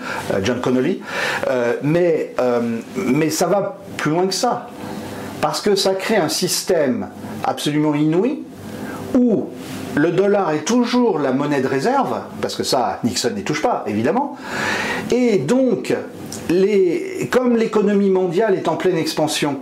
[0.45, 1.03] John Connolly.
[1.83, 2.35] mais,
[2.95, 4.69] mais ça va plus loin que ça
[5.41, 7.09] parce que ça crée un système
[7.45, 8.43] absolument inouï
[9.19, 9.47] où
[9.97, 13.85] le dollar est toujours la monnaie de réserve, parce que ça, Nixon n'y touche pas,
[13.87, 14.37] évidemment,
[15.11, 15.95] et donc,
[17.31, 19.59] comme l'économie mondiale est en pleine expansion,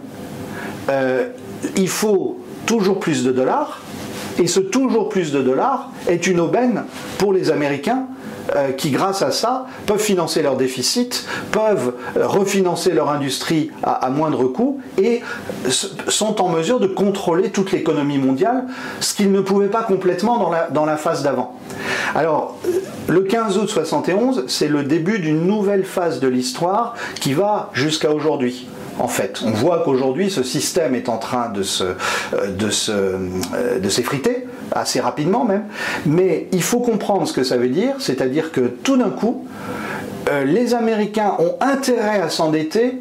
[0.91, 1.29] euh,
[1.77, 3.81] il faut toujours plus de dollars,
[4.39, 6.85] et ce toujours plus de dollars est une aubaine
[7.17, 8.05] pour les Américains
[8.55, 14.09] euh, qui, grâce à ça, peuvent financer leurs déficits, peuvent euh, refinancer leur industrie à,
[14.11, 15.21] moindre coût et
[15.71, 18.65] sont en mesure de contrôler toute l'économie mondiale,
[19.01, 21.59] ce qu'ils ne pouvaient pas complètement dans la, dans la phase d'avant.
[22.15, 27.35] Alors, euh, le 15 août 71, c'est le début d'une nouvelle phase de l'histoire qui
[27.35, 28.67] va jusqu'à aujourd'hui
[28.99, 29.43] en fait.
[29.45, 31.85] On voit qu'aujourd'hui, ce système est en train de se,
[32.49, 32.93] de se,
[33.81, 35.65] de s'effriter assez rapidement même,
[36.07, 39.47] mais il faut comprendre ce que ça veut dire, c'est-à-dire que tout d'un coup,
[40.29, 42.99] euh, les Américains ont intérêt à s'endetter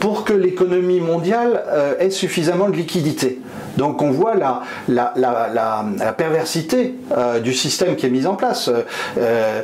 [0.00, 3.40] pour que l'économie mondiale euh, ait suffisamment de liquidité.
[3.76, 5.48] Donc on voit la, la, la,
[5.98, 8.68] la perversité euh, du système qui est mis en place.
[8.68, 8.82] Euh,
[9.18, 9.62] euh,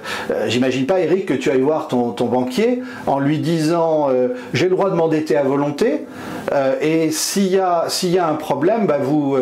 [0.48, 4.08] j'imagine pas, Eric, que tu ailles voir ton, ton banquier en lui disant
[4.52, 6.06] j'ai le droit de m'endetter à volonté
[6.80, 9.36] et s'il y, a, y a un problème, bah, vous,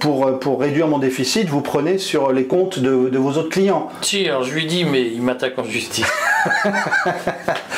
[0.00, 3.88] pour, pour réduire mon déficit, vous prenez sur les comptes de, de vos autres clients.
[4.02, 6.06] Si, alors je lui dis, mais il m'attaque en justice.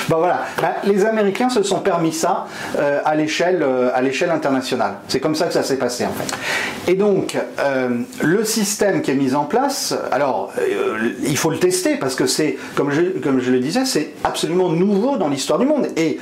[0.08, 2.46] bon voilà, bah, les Américains se sont permis ça
[3.04, 4.94] à l'échelle à l'échelle internationale.
[5.08, 6.06] C'est comme ça que ça s'est passé.
[6.86, 7.90] Et donc, euh,
[8.22, 12.26] le système qui est mis en place, alors, euh, il faut le tester parce que
[12.26, 15.86] c'est, comme je, comme je le disais, c'est absolument nouveau dans l'histoire du monde.
[15.96, 16.18] Et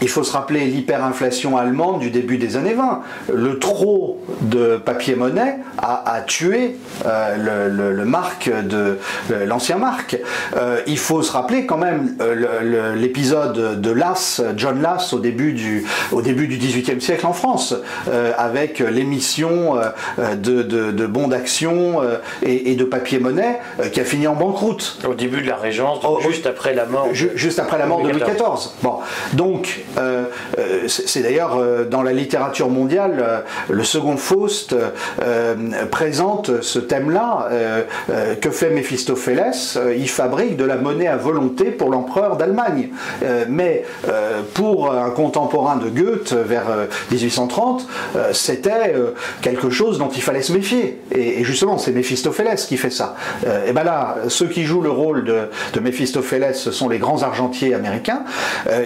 [0.00, 3.02] il faut se rappeler l'hyperinflation allemande du début des années 20.
[3.34, 8.98] Le trop de papier-monnaie a, tué euh, le, le, marque de
[9.44, 10.18] l'ancien marque.
[10.86, 11.85] il faut se rappeler quand même
[12.94, 17.74] l'épisode de Lass, John Lass, au début du, au début du 18e siècle en France,
[18.36, 20.34] avec l'émission euh, euh,
[20.92, 23.60] de, bons d'action euh, et, de papier-monnaie
[23.92, 24.98] qui a fini en banqueroute.
[25.08, 27.08] Au début de la Régence, oh, juste après la mort.
[27.12, 28.70] juste après la mort de Louis XIV.
[28.82, 28.98] Bon,
[29.34, 29.84] donc
[30.86, 34.74] c'est d'ailleurs dans la littérature mondiale, le second Faust
[35.90, 37.48] présente ce thème-là.
[38.40, 42.88] que fait Méphistophélès Il fabrique de la monnaie à volonté pour l'empereur d'Allemagne.
[43.48, 43.84] mais
[44.54, 46.66] pour un contemporain de Goethe vers
[47.10, 47.86] 1830,
[48.32, 48.94] c'était
[49.42, 51.00] quelque chose dont il fallait se méfier.
[51.14, 53.16] Et, justement, c'est Méphistophélès qui fait ça.
[53.66, 57.22] et bien là, ceux qui jouent le rôle de, de Méphistophélès, ce sont les grands
[57.22, 58.24] argentiers américains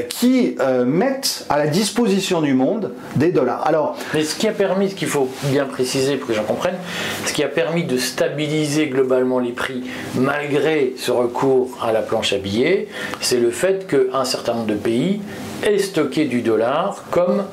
[0.09, 3.67] qui mettent à la disposition du monde des dollars.
[3.67, 6.77] Alors, mais ce qui a permis, ce qu'il faut bien préciser pour que j'en comprenne,
[7.27, 12.33] ce qui a permis de stabiliser globalement les prix malgré ce recours à la planche
[12.33, 12.70] à billets,
[13.21, 15.21] c'est le fait qu'un certain nombre de pays
[15.63, 17.45] aient stocké du dollar comme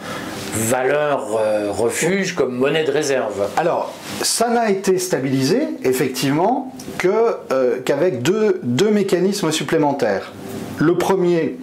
[0.54, 3.48] valeur euh, refuge, comme monnaie de réserve.
[3.58, 6.74] Alors, ça n'a été stabilisé, effectivement,
[7.06, 10.32] euh, qu'avec deux, deux mécanismes supplémentaires.
[10.80, 11.58] Le premier,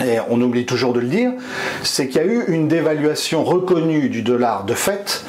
[0.00, 1.32] et on oublie toujours de le dire,
[1.82, 5.24] c'est qu'il y a eu une dévaluation reconnue du dollar de fait,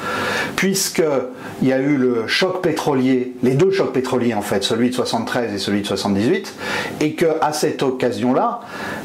[0.56, 4.94] puisqu'il y a eu le choc pétrolier, les deux chocs pétroliers en fait, celui de
[4.94, 6.52] 73 et celui de 78,
[7.00, 8.60] et qu'à cette occasion-là,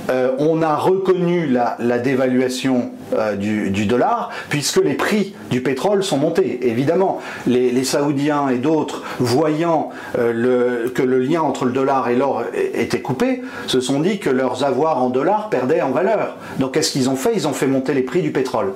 [0.10, 6.18] euh, on a reconnu la, dévaluation euh, du, dollar, puisque les prix du pétrole sont
[6.18, 6.68] montés.
[6.68, 12.44] Évidemment, les, Saoudiens et d'autres, voyant euh, que le lien entre le dollar et l'or
[12.54, 16.38] était coupé, se sont dit que leurs avoirs en dollars perdaient en valeur.
[16.60, 17.32] Donc qu'est-ce qu'ils ont fait?
[17.34, 18.74] Ils ont fait monter les prix du pétrole.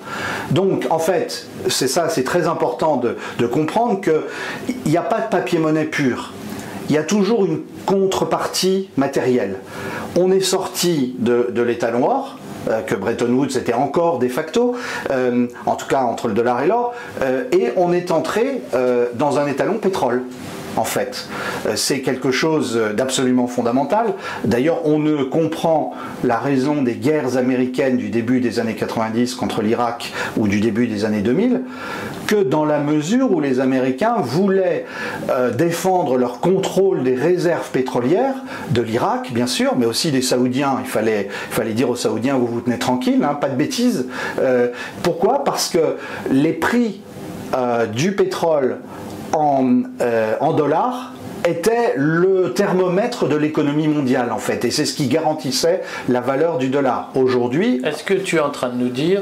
[0.51, 5.21] Donc en fait, c'est ça, c'est très important de, de comprendre qu'il n'y a pas
[5.21, 6.33] de papier-monnaie pur
[6.89, 9.55] il y a toujours une contrepartie matérielle.
[10.15, 12.37] On est sorti de, de l'état noir,
[12.85, 14.75] que Bretton Woods était encore de facto,
[15.11, 18.61] euh, en tout cas entre le dollar et l'or, euh, et on est entré
[19.15, 20.23] dans un étalon pétrole
[20.77, 21.27] en fait.
[21.65, 24.13] Euh, c'est quelque chose d'absolument fondamental.
[24.43, 29.61] D'ailleurs, on ne comprend la raison des guerres américaines du début des années 90 contre
[29.61, 31.61] l'Irak ou du début des années 2000
[32.27, 34.85] que dans la mesure où les Américains voulaient
[35.29, 38.35] euh, défendre leur contrôle des réserves pétrolières
[38.71, 40.77] de l'Irak, bien sûr, mais aussi des Saoudiens.
[40.83, 41.29] Il fallait,
[41.73, 44.07] dire aux Saoudiens, vous vous tenez tranquille, hein, pas de bêtises.
[44.39, 44.69] Euh,
[45.03, 45.43] pourquoi?
[45.43, 45.97] Parce que
[46.31, 47.01] les prix
[47.93, 48.79] du pétrole
[50.01, 51.13] euh, en, dollars
[51.47, 56.57] était le thermomètre de l'économie mondiale en fait, et c'est ce qui garantissait la valeur
[56.57, 57.11] du dollar.
[57.15, 57.81] Aujourd'hui...
[57.85, 59.21] Est-ce que tu es en train de nous dire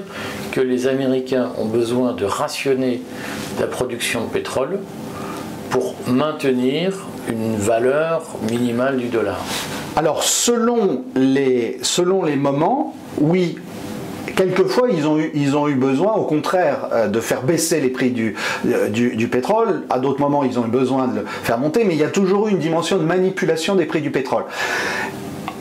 [0.52, 3.02] que les Américains ont besoin de rationner
[3.60, 4.80] la production de pétrole
[5.70, 6.94] pour maintenir
[7.28, 9.40] une valeur minimale du dollar?
[9.96, 13.58] Alors selon les, selon les moments, oui,
[14.36, 18.14] quelquefois, ils ont, eu, besoin, au contraire, euh, de faire baisser les prix
[18.66, 19.84] euh, du, du, pétrole.
[19.90, 22.10] À d'autres moments, ils ont eu besoin de le faire monter, mais il y a
[22.10, 24.44] toujours eu une dimension de manipulation des prix du pétrole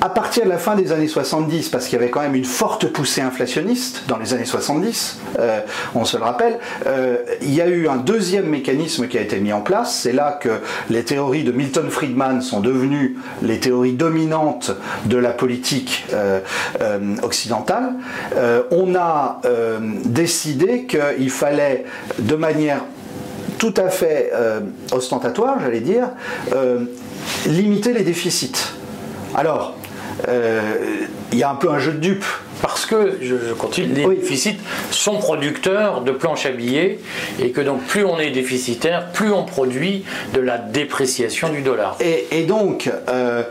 [0.02, 2.44] à partir de la fin des années 70, parce qu'il y avait quand même une
[2.44, 5.60] forte poussée inflationniste dans les années 70, euh,
[5.94, 9.38] on se le rappelle, euh, il y a eu un deuxième mécanisme qui a été
[9.38, 10.00] mis en place.
[10.02, 10.60] C'est là que
[10.90, 14.72] les théories de Milton Friedman sont devenues les théories dominantes
[15.04, 16.40] de la politique euh,
[17.22, 17.94] occidentale.
[18.72, 19.40] on a
[20.04, 21.84] décidé qu'il fallait,
[22.18, 22.84] de manière
[23.58, 24.32] tout à fait
[24.90, 26.08] ostentatoire, j'allais dire,
[27.46, 28.72] limiter les déficits.
[29.34, 29.76] Alors,
[30.28, 32.24] il y a un peu un jeu de dupes.
[32.62, 34.58] Parce que, je, continue, les déficits
[34.92, 37.00] sont producteurs de planches à billets
[37.40, 41.98] et que donc plus on est déficitaire, plus on produit de la dépréciation du dollar.
[42.00, 43.42] Et, donc, euh,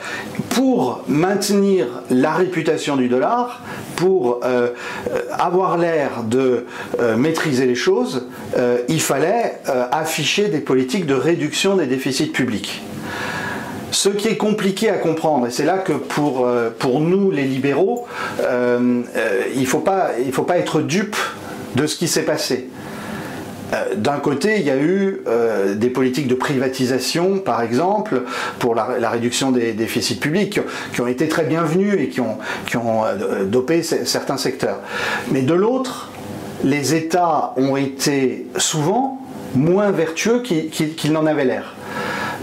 [0.51, 3.61] pour maintenir la réputation du dollar,
[3.97, 4.69] pour euh,
[5.31, 6.65] avoir l'air de
[7.17, 8.27] maîtriser les choses,
[8.87, 9.59] il fallait
[9.91, 12.81] afficher des politiques de réduction des déficits publics.
[13.91, 18.07] Ce qui est compliqué à comprendre, et c'est là que pour, euh, nous les libéraux,
[18.39, 20.11] euh, euh, il ne faut, pas,
[20.55, 21.17] être dupe
[21.75, 22.69] de ce qui s'est passé.
[23.95, 25.21] D'un côté, il y a eu
[25.75, 28.23] des politiques de privatisation, par exemple,
[28.59, 30.59] pour la, réduction des déficits publics,
[30.93, 32.37] qui ont, été très bienvenues et qui ont
[33.45, 34.79] dopé certains secteurs.
[35.31, 36.11] Mais de l'autre,
[36.65, 39.21] les États ont été souvent
[39.55, 41.75] moins vertueux qu'ils n'en avaient l'air.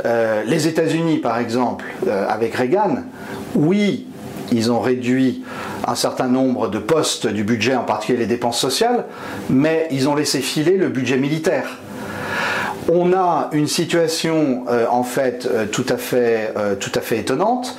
[0.05, 3.03] Euh, les États-Unis, par exemple, euh, avec Reagan,
[3.55, 4.07] oui,
[4.53, 5.43] ils ont réduit
[5.87, 9.05] un certain nombre de postes du budget, en particulier les dépenses sociales,
[9.51, 11.79] mais ils ont laissé filer le budget militaire.
[12.91, 17.77] On a une situation euh, en fait tout, à fait, tout à fait étonnante,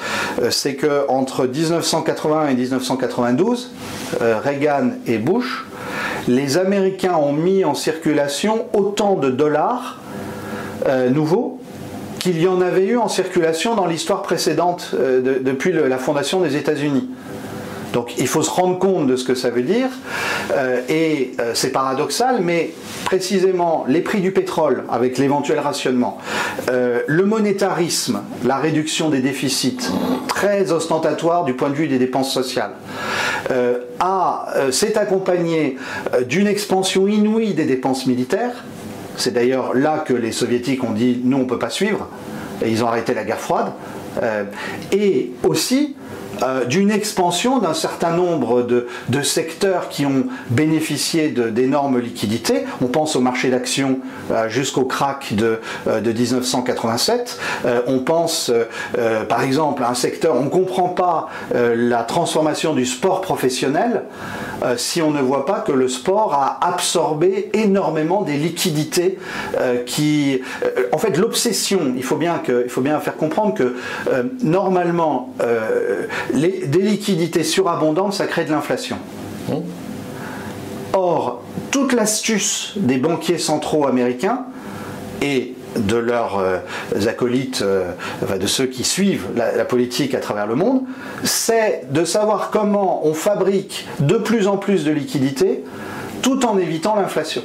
[0.52, 3.72] c'est que entre 1980 et 1992,
[4.22, 5.66] Reagan et Bush,
[6.28, 9.98] les Américains ont mis en circulation autant de dollars
[11.10, 11.59] nouveaux
[12.20, 16.58] qu'il y en avait eu en circulation dans l'histoire précédente euh, depuis la fondation des
[16.58, 17.10] États-Unis.
[17.94, 19.90] Donc il faut se rendre compte de ce que ça veut dire,
[20.52, 22.72] euh, et euh, c'est paradoxal, mais
[23.04, 26.20] précisément les prix du pétrole avec l'éventuel rationnement,
[26.68, 29.90] le monétarisme, la réduction des déficits,
[30.28, 32.74] très ostentatoire du point de vue des dépenses sociales,
[34.70, 35.78] s'est accompagné
[36.28, 38.64] d'une expansion inouïe des dépenses militaires.
[39.20, 42.08] C'est d'ailleurs là que les soviétiques ont dit nous on ne peut pas suivre,
[42.64, 43.74] et ils ont arrêté la guerre froide.
[44.92, 45.96] et aussi
[46.44, 48.88] euh, d'une expansion d'un certain nombre de,
[49.22, 52.66] secteurs qui ont bénéficié d'énormes liquidités.
[52.82, 54.00] On pense au marché d'actions
[54.32, 57.38] euh, jusqu'au crack de, 1987.
[57.66, 58.52] Euh, on pense
[59.28, 64.04] par exemple à un secteur, on ne comprend pas la transformation du sport professionnel
[64.78, 69.18] si on ne voit pas que le sport a absorbé énormément des liquidités
[69.86, 70.42] qui...
[70.92, 72.16] en fait, l'obsession, il, il faut
[72.82, 73.76] bien faire comprendre que
[74.42, 75.34] normalement,
[76.34, 78.98] des liquidités surabondantes, ça crée de l'inflation.
[80.94, 84.46] Or, toute l'astuce des banquiers centraux américains
[85.22, 86.58] et de leurs euh,
[87.08, 87.92] acolytes, euh,
[88.40, 90.82] de ceux qui suivent la, politique à travers le monde,
[91.24, 95.64] c'est de savoir comment on fabrique de plus en plus de liquidités
[96.22, 97.44] tout en évitant l'inflation.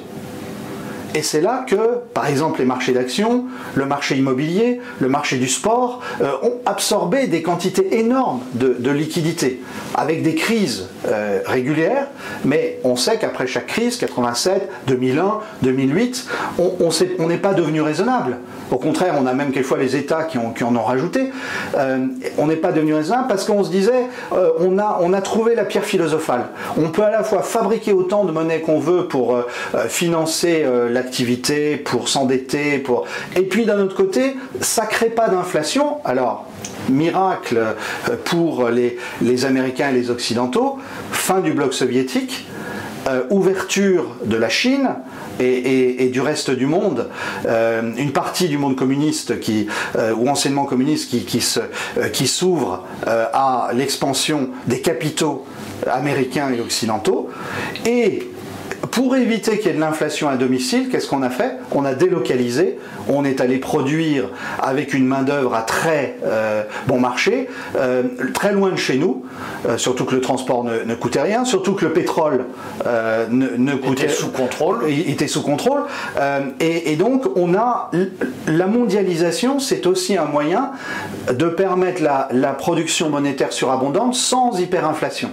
[1.17, 3.45] Et c'est là que, par exemple, les marchés d'actions,
[3.77, 9.62] le marché immobilier, le marché du sport euh, ont absorbé des quantités énormes de, liquidités,
[9.95, 12.09] avec des crises euh, régulières,
[12.45, 16.27] mais on sait qu'après chaque crise, 87, 2001, 2008,
[16.59, 18.39] on n'est pas devenu raisonnable.
[18.73, 21.31] Au contraire, on a même quelquefois les États qui, en ont rajouté.
[21.77, 22.07] Euh,
[22.39, 25.65] on n'est pas devenu raisonnable parce qu'on se disait, on, a, on a trouvé la
[25.65, 26.47] pierre philosophale.
[26.77, 29.39] On peut à la fois fabriquer autant de monnaie qu'on veut pour
[29.89, 31.04] financer la
[31.85, 33.07] pour s'endetter, pour...
[33.37, 35.99] Et puis d'un autre côté, ça crée pas d'inflation.
[36.05, 36.47] Alors,
[36.89, 40.79] miracle euh, pour les, les, Américains et les Occidentaux,
[41.11, 42.47] fin du bloc soviétique,
[43.07, 44.91] euh, ouverture de la Chine,
[45.41, 47.09] et, du reste du monde,
[47.47, 49.67] euh, une partie du monde communiste qui,
[50.17, 55.45] ou anciennement communiste qui, qui s'ouvre à l'expansion des capitaux
[55.91, 57.31] américains et occidentaux,
[57.85, 58.31] et
[58.95, 61.57] pour éviter qu'il y ait de l'inflation à domicile, qu'est-ce qu'on a fait?
[61.73, 64.29] On a délocalisé, on est allé produire
[64.61, 69.25] avec une main-d'œuvre à très euh, bon marché, euh, très loin de chez nous,
[69.69, 72.45] euh, surtout que le transport ne, coûtait rien, surtout que le pétrole
[73.31, 74.05] ne, coûtait.
[74.05, 74.85] Était sous contrôle.
[74.89, 75.83] Il était sous contrôle.
[76.61, 77.91] Et, donc, on a.
[78.47, 80.71] La mondialisation, c'est aussi un moyen
[81.33, 85.31] de permettre la, la production monétaire surabondante sans hyperinflation.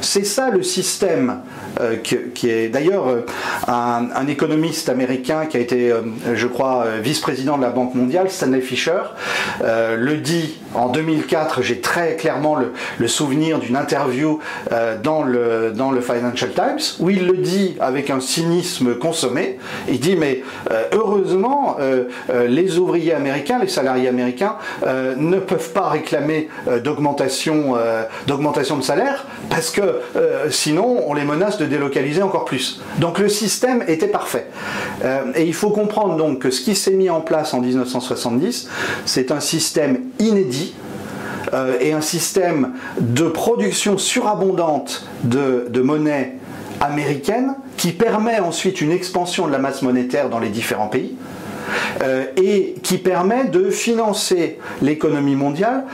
[0.00, 1.40] C'est ça le système
[1.80, 3.26] euh, qui, est d'ailleurs euh,
[3.66, 6.02] un, économiste américain qui a été, euh,
[6.34, 9.00] je crois, vice-président de la Banque mondiale, Stanley Fisher,
[9.60, 11.62] le dit en 2004.
[11.62, 12.56] J'ai très clairement
[12.98, 14.38] le, souvenir d'une interview
[15.02, 19.58] dans, le, dans le Financial Times où il le dit avec un cynisme consommé.
[19.88, 20.42] Il dit mais
[20.92, 21.76] heureusement
[22.48, 26.48] les ouvriers américains, les salariés américains ne peuvent pas réclamer
[26.82, 27.76] d'augmentation
[28.26, 30.00] d'augmentation de salaire parce que
[30.50, 32.80] sinon on les menace de délocaliser encore plus.
[32.98, 34.46] Donc le système était parfait.
[35.04, 38.68] Euh, et il faut comprendre donc que ce qui s'est mis en place en 1970,
[39.04, 40.74] c'est un système inédit
[41.52, 46.34] euh, et un système de production surabondante de, monnaie
[46.80, 51.16] américaine qui permet ensuite une expansion de la masse monétaire dans les différents pays.
[52.02, 55.84] Euh, et qui permet de financer l'économie mondiale,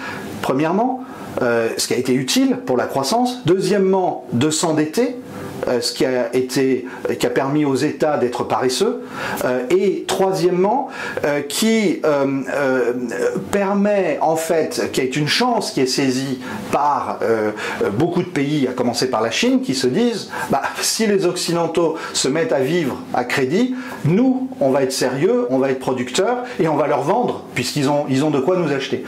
[0.43, 1.05] premièrement,
[1.41, 5.17] ce qui a été utile pour la croissance, deuxièmement, de s'endetter,
[5.81, 9.03] ce qui a, été, euh, qui a permis aux États d'être paresseux,
[9.45, 10.89] euh, et troisièmement,
[11.49, 12.01] qui
[13.51, 16.41] permet en fait, qui est une chance qui est saisie
[16.73, 17.19] par
[17.93, 21.97] beaucoup de pays, à commencer par la Chine, qui se disent, bah, si les Occidentaux
[22.13, 26.45] se mettent à vivre à crédit, nous, on va être sérieux, on va être producteurs,
[26.59, 29.05] et on va leur vendre, puisqu'ils ont, ils ont de quoi nous acheter.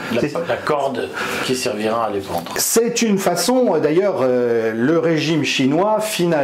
[0.48, 1.08] La, corde
[1.44, 2.52] qui servira à les vendre.
[2.56, 6.41] C'est une façon, d'ailleurs, le régime chinois, finalement,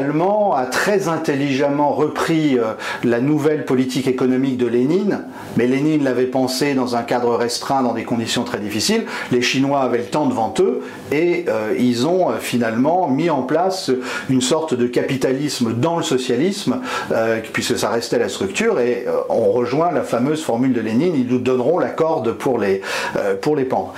[0.57, 2.73] a très intelligemment repris euh,
[3.05, 5.25] la nouvelle politique économique de Lénine,
[5.57, 9.05] mais Lénine l'avait pensé dans un cadre restreint, dans des conditions très difficiles.
[9.33, 10.83] Les Chinois avaient le temps devant eux
[11.13, 13.91] et euh, ils ont euh, finalement mis en place
[14.31, 16.81] une sorte de capitalisme dans le socialisme,
[17.53, 21.39] puisque ça restait la structure, et on rejoint la fameuse formule de Lénine, ils nous
[21.39, 22.81] donneront la corde pour les,
[23.41, 23.95] pour les pendre.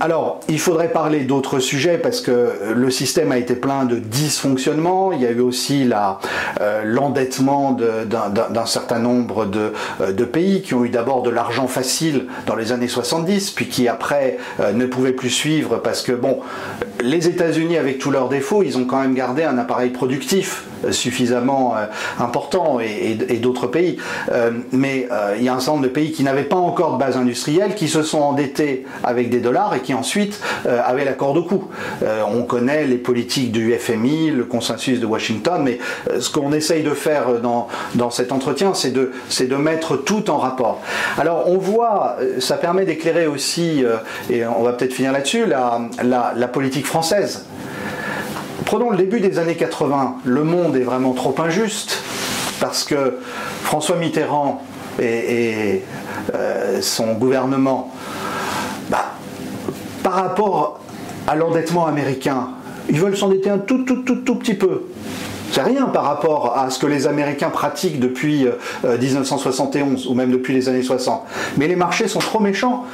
[0.00, 4.99] alors, il faudrait parler d'autres sujets parce que le système a été plein de dysfonctionnements
[5.12, 5.88] il y a eu aussi
[6.84, 9.72] l'endettement d'un certain nombre de,
[10.12, 13.88] de, pays qui ont eu d'abord de l'argent facile dans les années 70, puis qui
[13.88, 14.38] après
[14.74, 16.40] ne pouvaient plus suivre parce que, bon,
[17.02, 21.74] les États-Unis, avec tous leurs défauts, ils ont quand même gardé un appareil productif suffisamment
[22.18, 23.96] important et, d'autres pays.
[24.72, 27.16] mais il y a un certain nombre de pays qui n'avaient pas encore de base
[27.16, 31.42] industrielle, qui se sont endettés avec des dollars et qui ensuite avaient la corde au
[31.42, 31.64] cou.
[32.02, 35.78] on connaît les politiques du FMI, le consensus de Washington, mais
[36.18, 40.38] ce qu'on essaye de faire dans, dans cet entretien, c'est de, de mettre tout en
[40.38, 40.80] rapport.
[41.18, 43.84] Alors on voit, ça permet d'éclairer aussi,
[44.28, 47.44] et on va peut-être finir là-dessus, la, la, politique française.
[48.64, 50.16] Prenons le début des années 80.
[50.24, 52.02] Le monde est vraiment trop injuste
[52.60, 53.18] parce que
[53.62, 54.62] François Mitterrand
[55.00, 55.82] et,
[56.34, 57.92] euh, son gouvernement,
[58.90, 59.12] bah,
[60.02, 60.80] par rapport
[61.26, 62.50] à l'endettement américain,
[62.90, 64.82] ils veulent s'endetter un tout, tout, tout, tout petit peu.
[65.52, 68.46] C'est rien par rapport à ce que les Américains pratiquent depuis
[68.84, 71.22] 1971 euh, ou même depuis les années 60.
[71.56, 72.84] Mais les marchés sont trop méchants.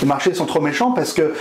[0.00, 1.34] Les marchés sont trop méchants parce que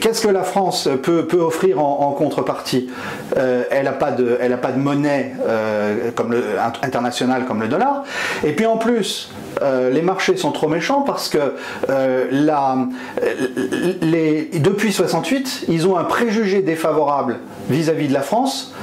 [0.00, 2.90] qu'est-ce que la France peut, peut offrir en, contrepartie?
[3.36, 6.42] Euh, Elle n'a pas, de, pas de monnaie euh, comme le,
[6.82, 8.02] internationale comme le dollar.
[8.44, 9.30] Et puis en plus,
[9.62, 11.54] les marchés sont trop méchants parce que
[11.88, 12.76] la,
[14.00, 17.38] les, depuis 68, ils ont un préjugé défavorable
[17.68, 18.74] vis à -vis de la France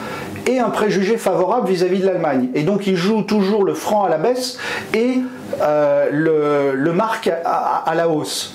[0.47, 2.49] et un préjugé favorable vis-à-vis de l'Allemagne.
[2.55, 4.57] Et donc ils jouent toujours le franc à la baisse
[4.93, 5.19] et
[5.61, 8.53] euh, le, le marque à, la hausse.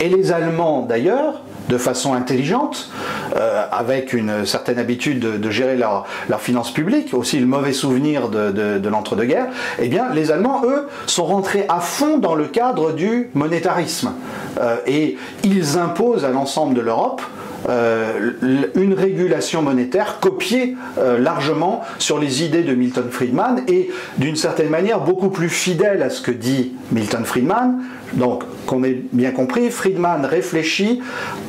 [0.00, 2.90] Et les Allemands d'ailleurs, de façon intelligente,
[3.36, 8.28] euh, avec une certaine habitude de, gérer leurs leur finances publiques, aussi le mauvais souvenir
[8.28, 9.48] de, l'entre-deux-guerres,
[9.78, 14.12] eh bien, les Allemands, eux, sont rentrés à fond dans le cadre du monétarisme.
[14.60, 17.22] Euh, et ils imposent à l'ensemble de l'Europe
[17.68, 24.68] une régulation monétaire copiée euh, largement sur les idées de Milton Friedman et d'une certaine
[24.68, 27.80] manière beaucoup plus fidèle à ce que dit Milton Friedman.
[28.12, 31.00] Donc, qu'on ait bien compris, Friedman réfléchit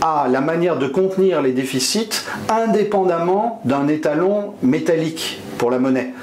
[0.02, 2.10] à la manière de contenir les déficits
[2.50, 6.14] indépendamment d'un étalon métallique pour la monnaie.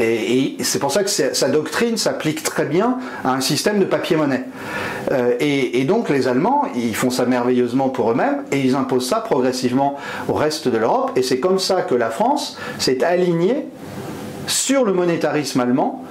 [0.00, 4.44] Et, c'est pour ça que sa doctrine s'applique très bien à un système de papier-monnaie.
[5.12, 9.20] Euh, et, donc les Allemands, ils font ça merveilleusement pour eux-mêmes et ils imposent ça
[9.20, 9.96] progressivement
[10.28, 11.12] au reste de l'Europe.
[11.16, 13.66] Et c'est comme ça que la France s'est alignée
[14.46, 16.04] sur le monétarisme allemand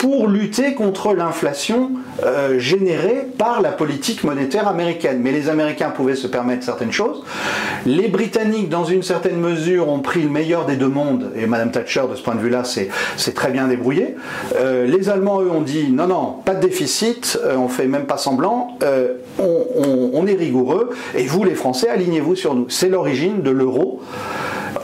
[0.00, 1.90] pour lutter contre l'inflation
[2.24, 5.20] euh, générée par la politique monétaire américaine.
[5.20, 7.22] Mais les Américains pouvaient se permettre certaines choses.
[7.84, 11.70] Les Britanniques, dans une certaine mesure, ont pris le meilleur des deux mondes, et Madame
[11.70, 14.16] Thatcher, de ce point de vue-là, c'est très bien débrouillé.
[14.56, 18.06] Euh, les Allemands, eux, ont dit non, non, pas de déficit, euh, on fait même
[18.06, 18.78] pas semblant,
[19.38, 22.70] on, on, est rigoureux, et vous, les Français, alignez-vous sur nous.
[22.70, 24.00] C'est l'origine de l'euro.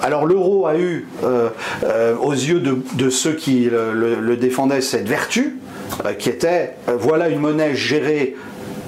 [0.03, 1.49] Alors l'euro a eu, euh,
[1.85, 5.59] euh, aux yeux de, ceux qui le, défendaient, cette vertu,
[6.05, 8.37] euh, qui était, voilà une monnaie gérée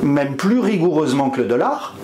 [0.02, 1.96] même plus rigoureusement que le dollar,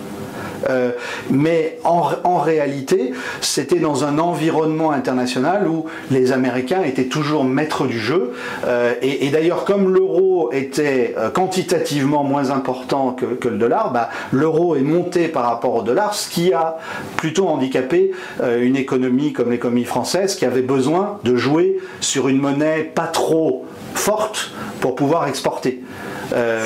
[0.68, 0.92] euh,
[1.30, 7.98] mais en, réalité, c'était dans un environnement international où les Américains étaient toujours maîtres du
[7.98, 8.32] jeu.
[8.66, 14.76] Euh, et, d'ailleurs, comme l'euro était euh, quantitativement moins important que, le dollar, bah, l'euro
[14.76, 16.76] est monté par rapport au dollar, ce qui a
[17.16, 22.82] plutôt handicapé une économie comme l'économie française qui avait besoin de jouer sur une monnaie
[22.82, 25.82] pas trop forte pour pouvoir exporter.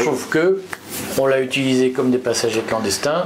[0.05, 0.61] Sauf que
[1.19, 3.25] on l'a utilisé comme des passagers clandestins,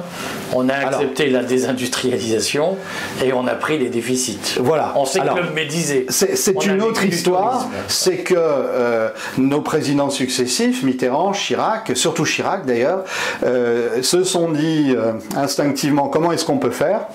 [0.54, 2.76] on a accepté la désindustrialisation
[3.24, 4.56] et on a pris les déficits.
[4.60, 4.92] Voilà.
[4.96, 5.20] On s'est
[5.54, 6.06] médisé.
[6.08, 9.08] C'est une autre histoire, c'est que euh,
[9.38, 13.04] nos présidents successifs, Mitterrand, Chirac, surtout Chirac d'ailleurs,
[13.44, 17.06] euh, se sont dit euh, instinctivement comment est-ce qu'on peut faire?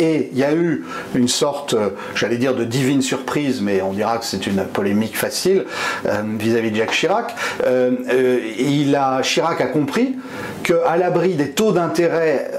[0.00, 0.84] Et il y a eu
[1.14, 5.16] une sorte, euh, j'allais dire, de divine surprise, mais on dira que c'est une polémique
[5.16, 5.64] facile
[6.06, 7.34] euh, vis-à-vis de Jacques Chirac.
[7.66, 10.16] Euh, il a, Chirac a compris
[10.62, 12.50] qu'à l'abri des taux d'intérêt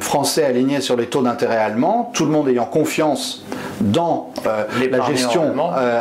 [0.00, 3.44] français alignés sur les taux d'intérêt allemands, tout le monde ayant confiance
[3.80, 5.54] dans la gestion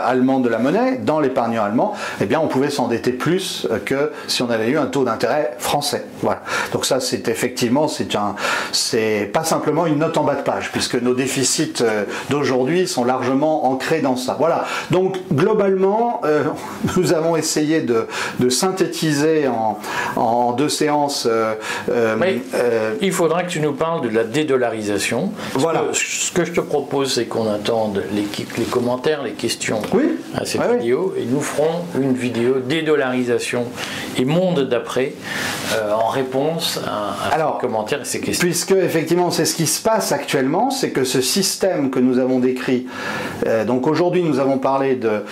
[0.03, 4.41] allemande de la monnaie, dans l'épargnant allemand, eh bien on pouvait s'endetter plus que si
[4.41, 6.05] on avait eu un taux d'intérêt français.
[6.21, 6.41] Voilà.
[6.71, 8.35] Donc ça, c'est effectivement, c'est un,
[8.71, 13.03] c'est pas simplement une note en bas de page puisque nos déficits euh, d'aujourd'hui sont
[13.03, 14.37] largement ancrés dans ça.
[14.39, 14.63] Voilà.
[14.91, 16.43] Donc globalement, euh,
[16.95, 18.07] nous avons essayé de,
[18.47, 19.49] synthétiser
[20.15, 21.27] en, deux séances.
[21.29, 21.55] Euh,
[23.01, 25.33] il faudra que tu nous parles de la dédollarisation.
[25.53, 25.83] Voilà.
[25.91, 28.25] Ce que, je te propose, c'est qu'on attend attendent les,
[28.57, 30.17] les commentaires, les questions Oui.
[30.33, 31.13] à cette vidéo.
[31.17, 33.65] Et nous ferons une vidéo dédollarisation
[34.17, 35.13] et monde d'après
[35.73, 38.47] euh, en réponse à, à Alors, ces commentaires et ces questions.
[38.47, 42.39] Puisque effectivement c'est ce qui se passe actuellement, c'est que ce système que nous avons
[42.39, 42.87] décrit,
[43.45, 45.23] euh, donc aujourd'hui nous avons parlé de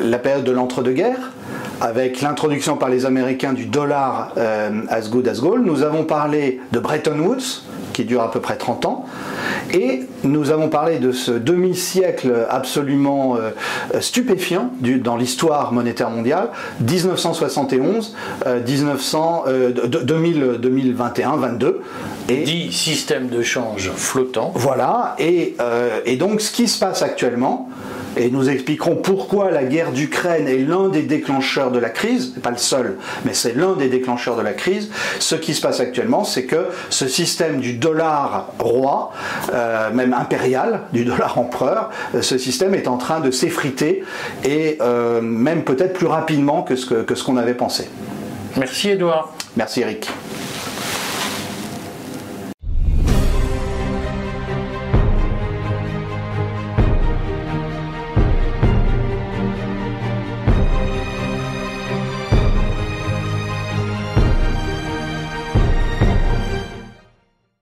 [0.00, 1.32] la période de l'entre-deux-guerres,
[1.80, 6.60] avec l'introduction par les Américains du dollar euh, as good as gold, nous avons parlé
[6.70, 7.62] de Bretton Woods,
[7.92, 9.04] qui dure à peu près 30 ans,
[9.72, 13.50] et nous avons parlé de ce demi-siècle absolument euh,
[14.00, 16.48] stupéfiant dans l'histoire monétaire mondiale,
[16.80, 18.14] 1971,
[18.46, 21.80] euh, 1900, euh, de- 2000, 2021, 22,
[22.28, 24.52] et Dit système de change flottant.
[24.54, 25.56] voilà, et,
[26.06, 27.68] et donc ce qui se passe actuellement,
[28.16, 32.50] et nous expliquerons pourquoi la guerre d'Ukraine est l'un des déclencheurs de la crise, pas
[32.50, 34.90] le seul, mais c'est l'un des déclencheurs de la crise.
[35.18, 39.12] Ce qui se passe actuellement, c'est que ce système du dollar roi,
[39.52, 44.04] euh, même impérial, du dollar empereur, euh, ce système est en train de s'effriter,
[44.44, 47.88] et euh, même peut-être plus rapidement que ce que- que ce qu'on avait pensé.
[48.56, 49.32] Merci Edouard.
[49.56, 50.08] Merci Eric.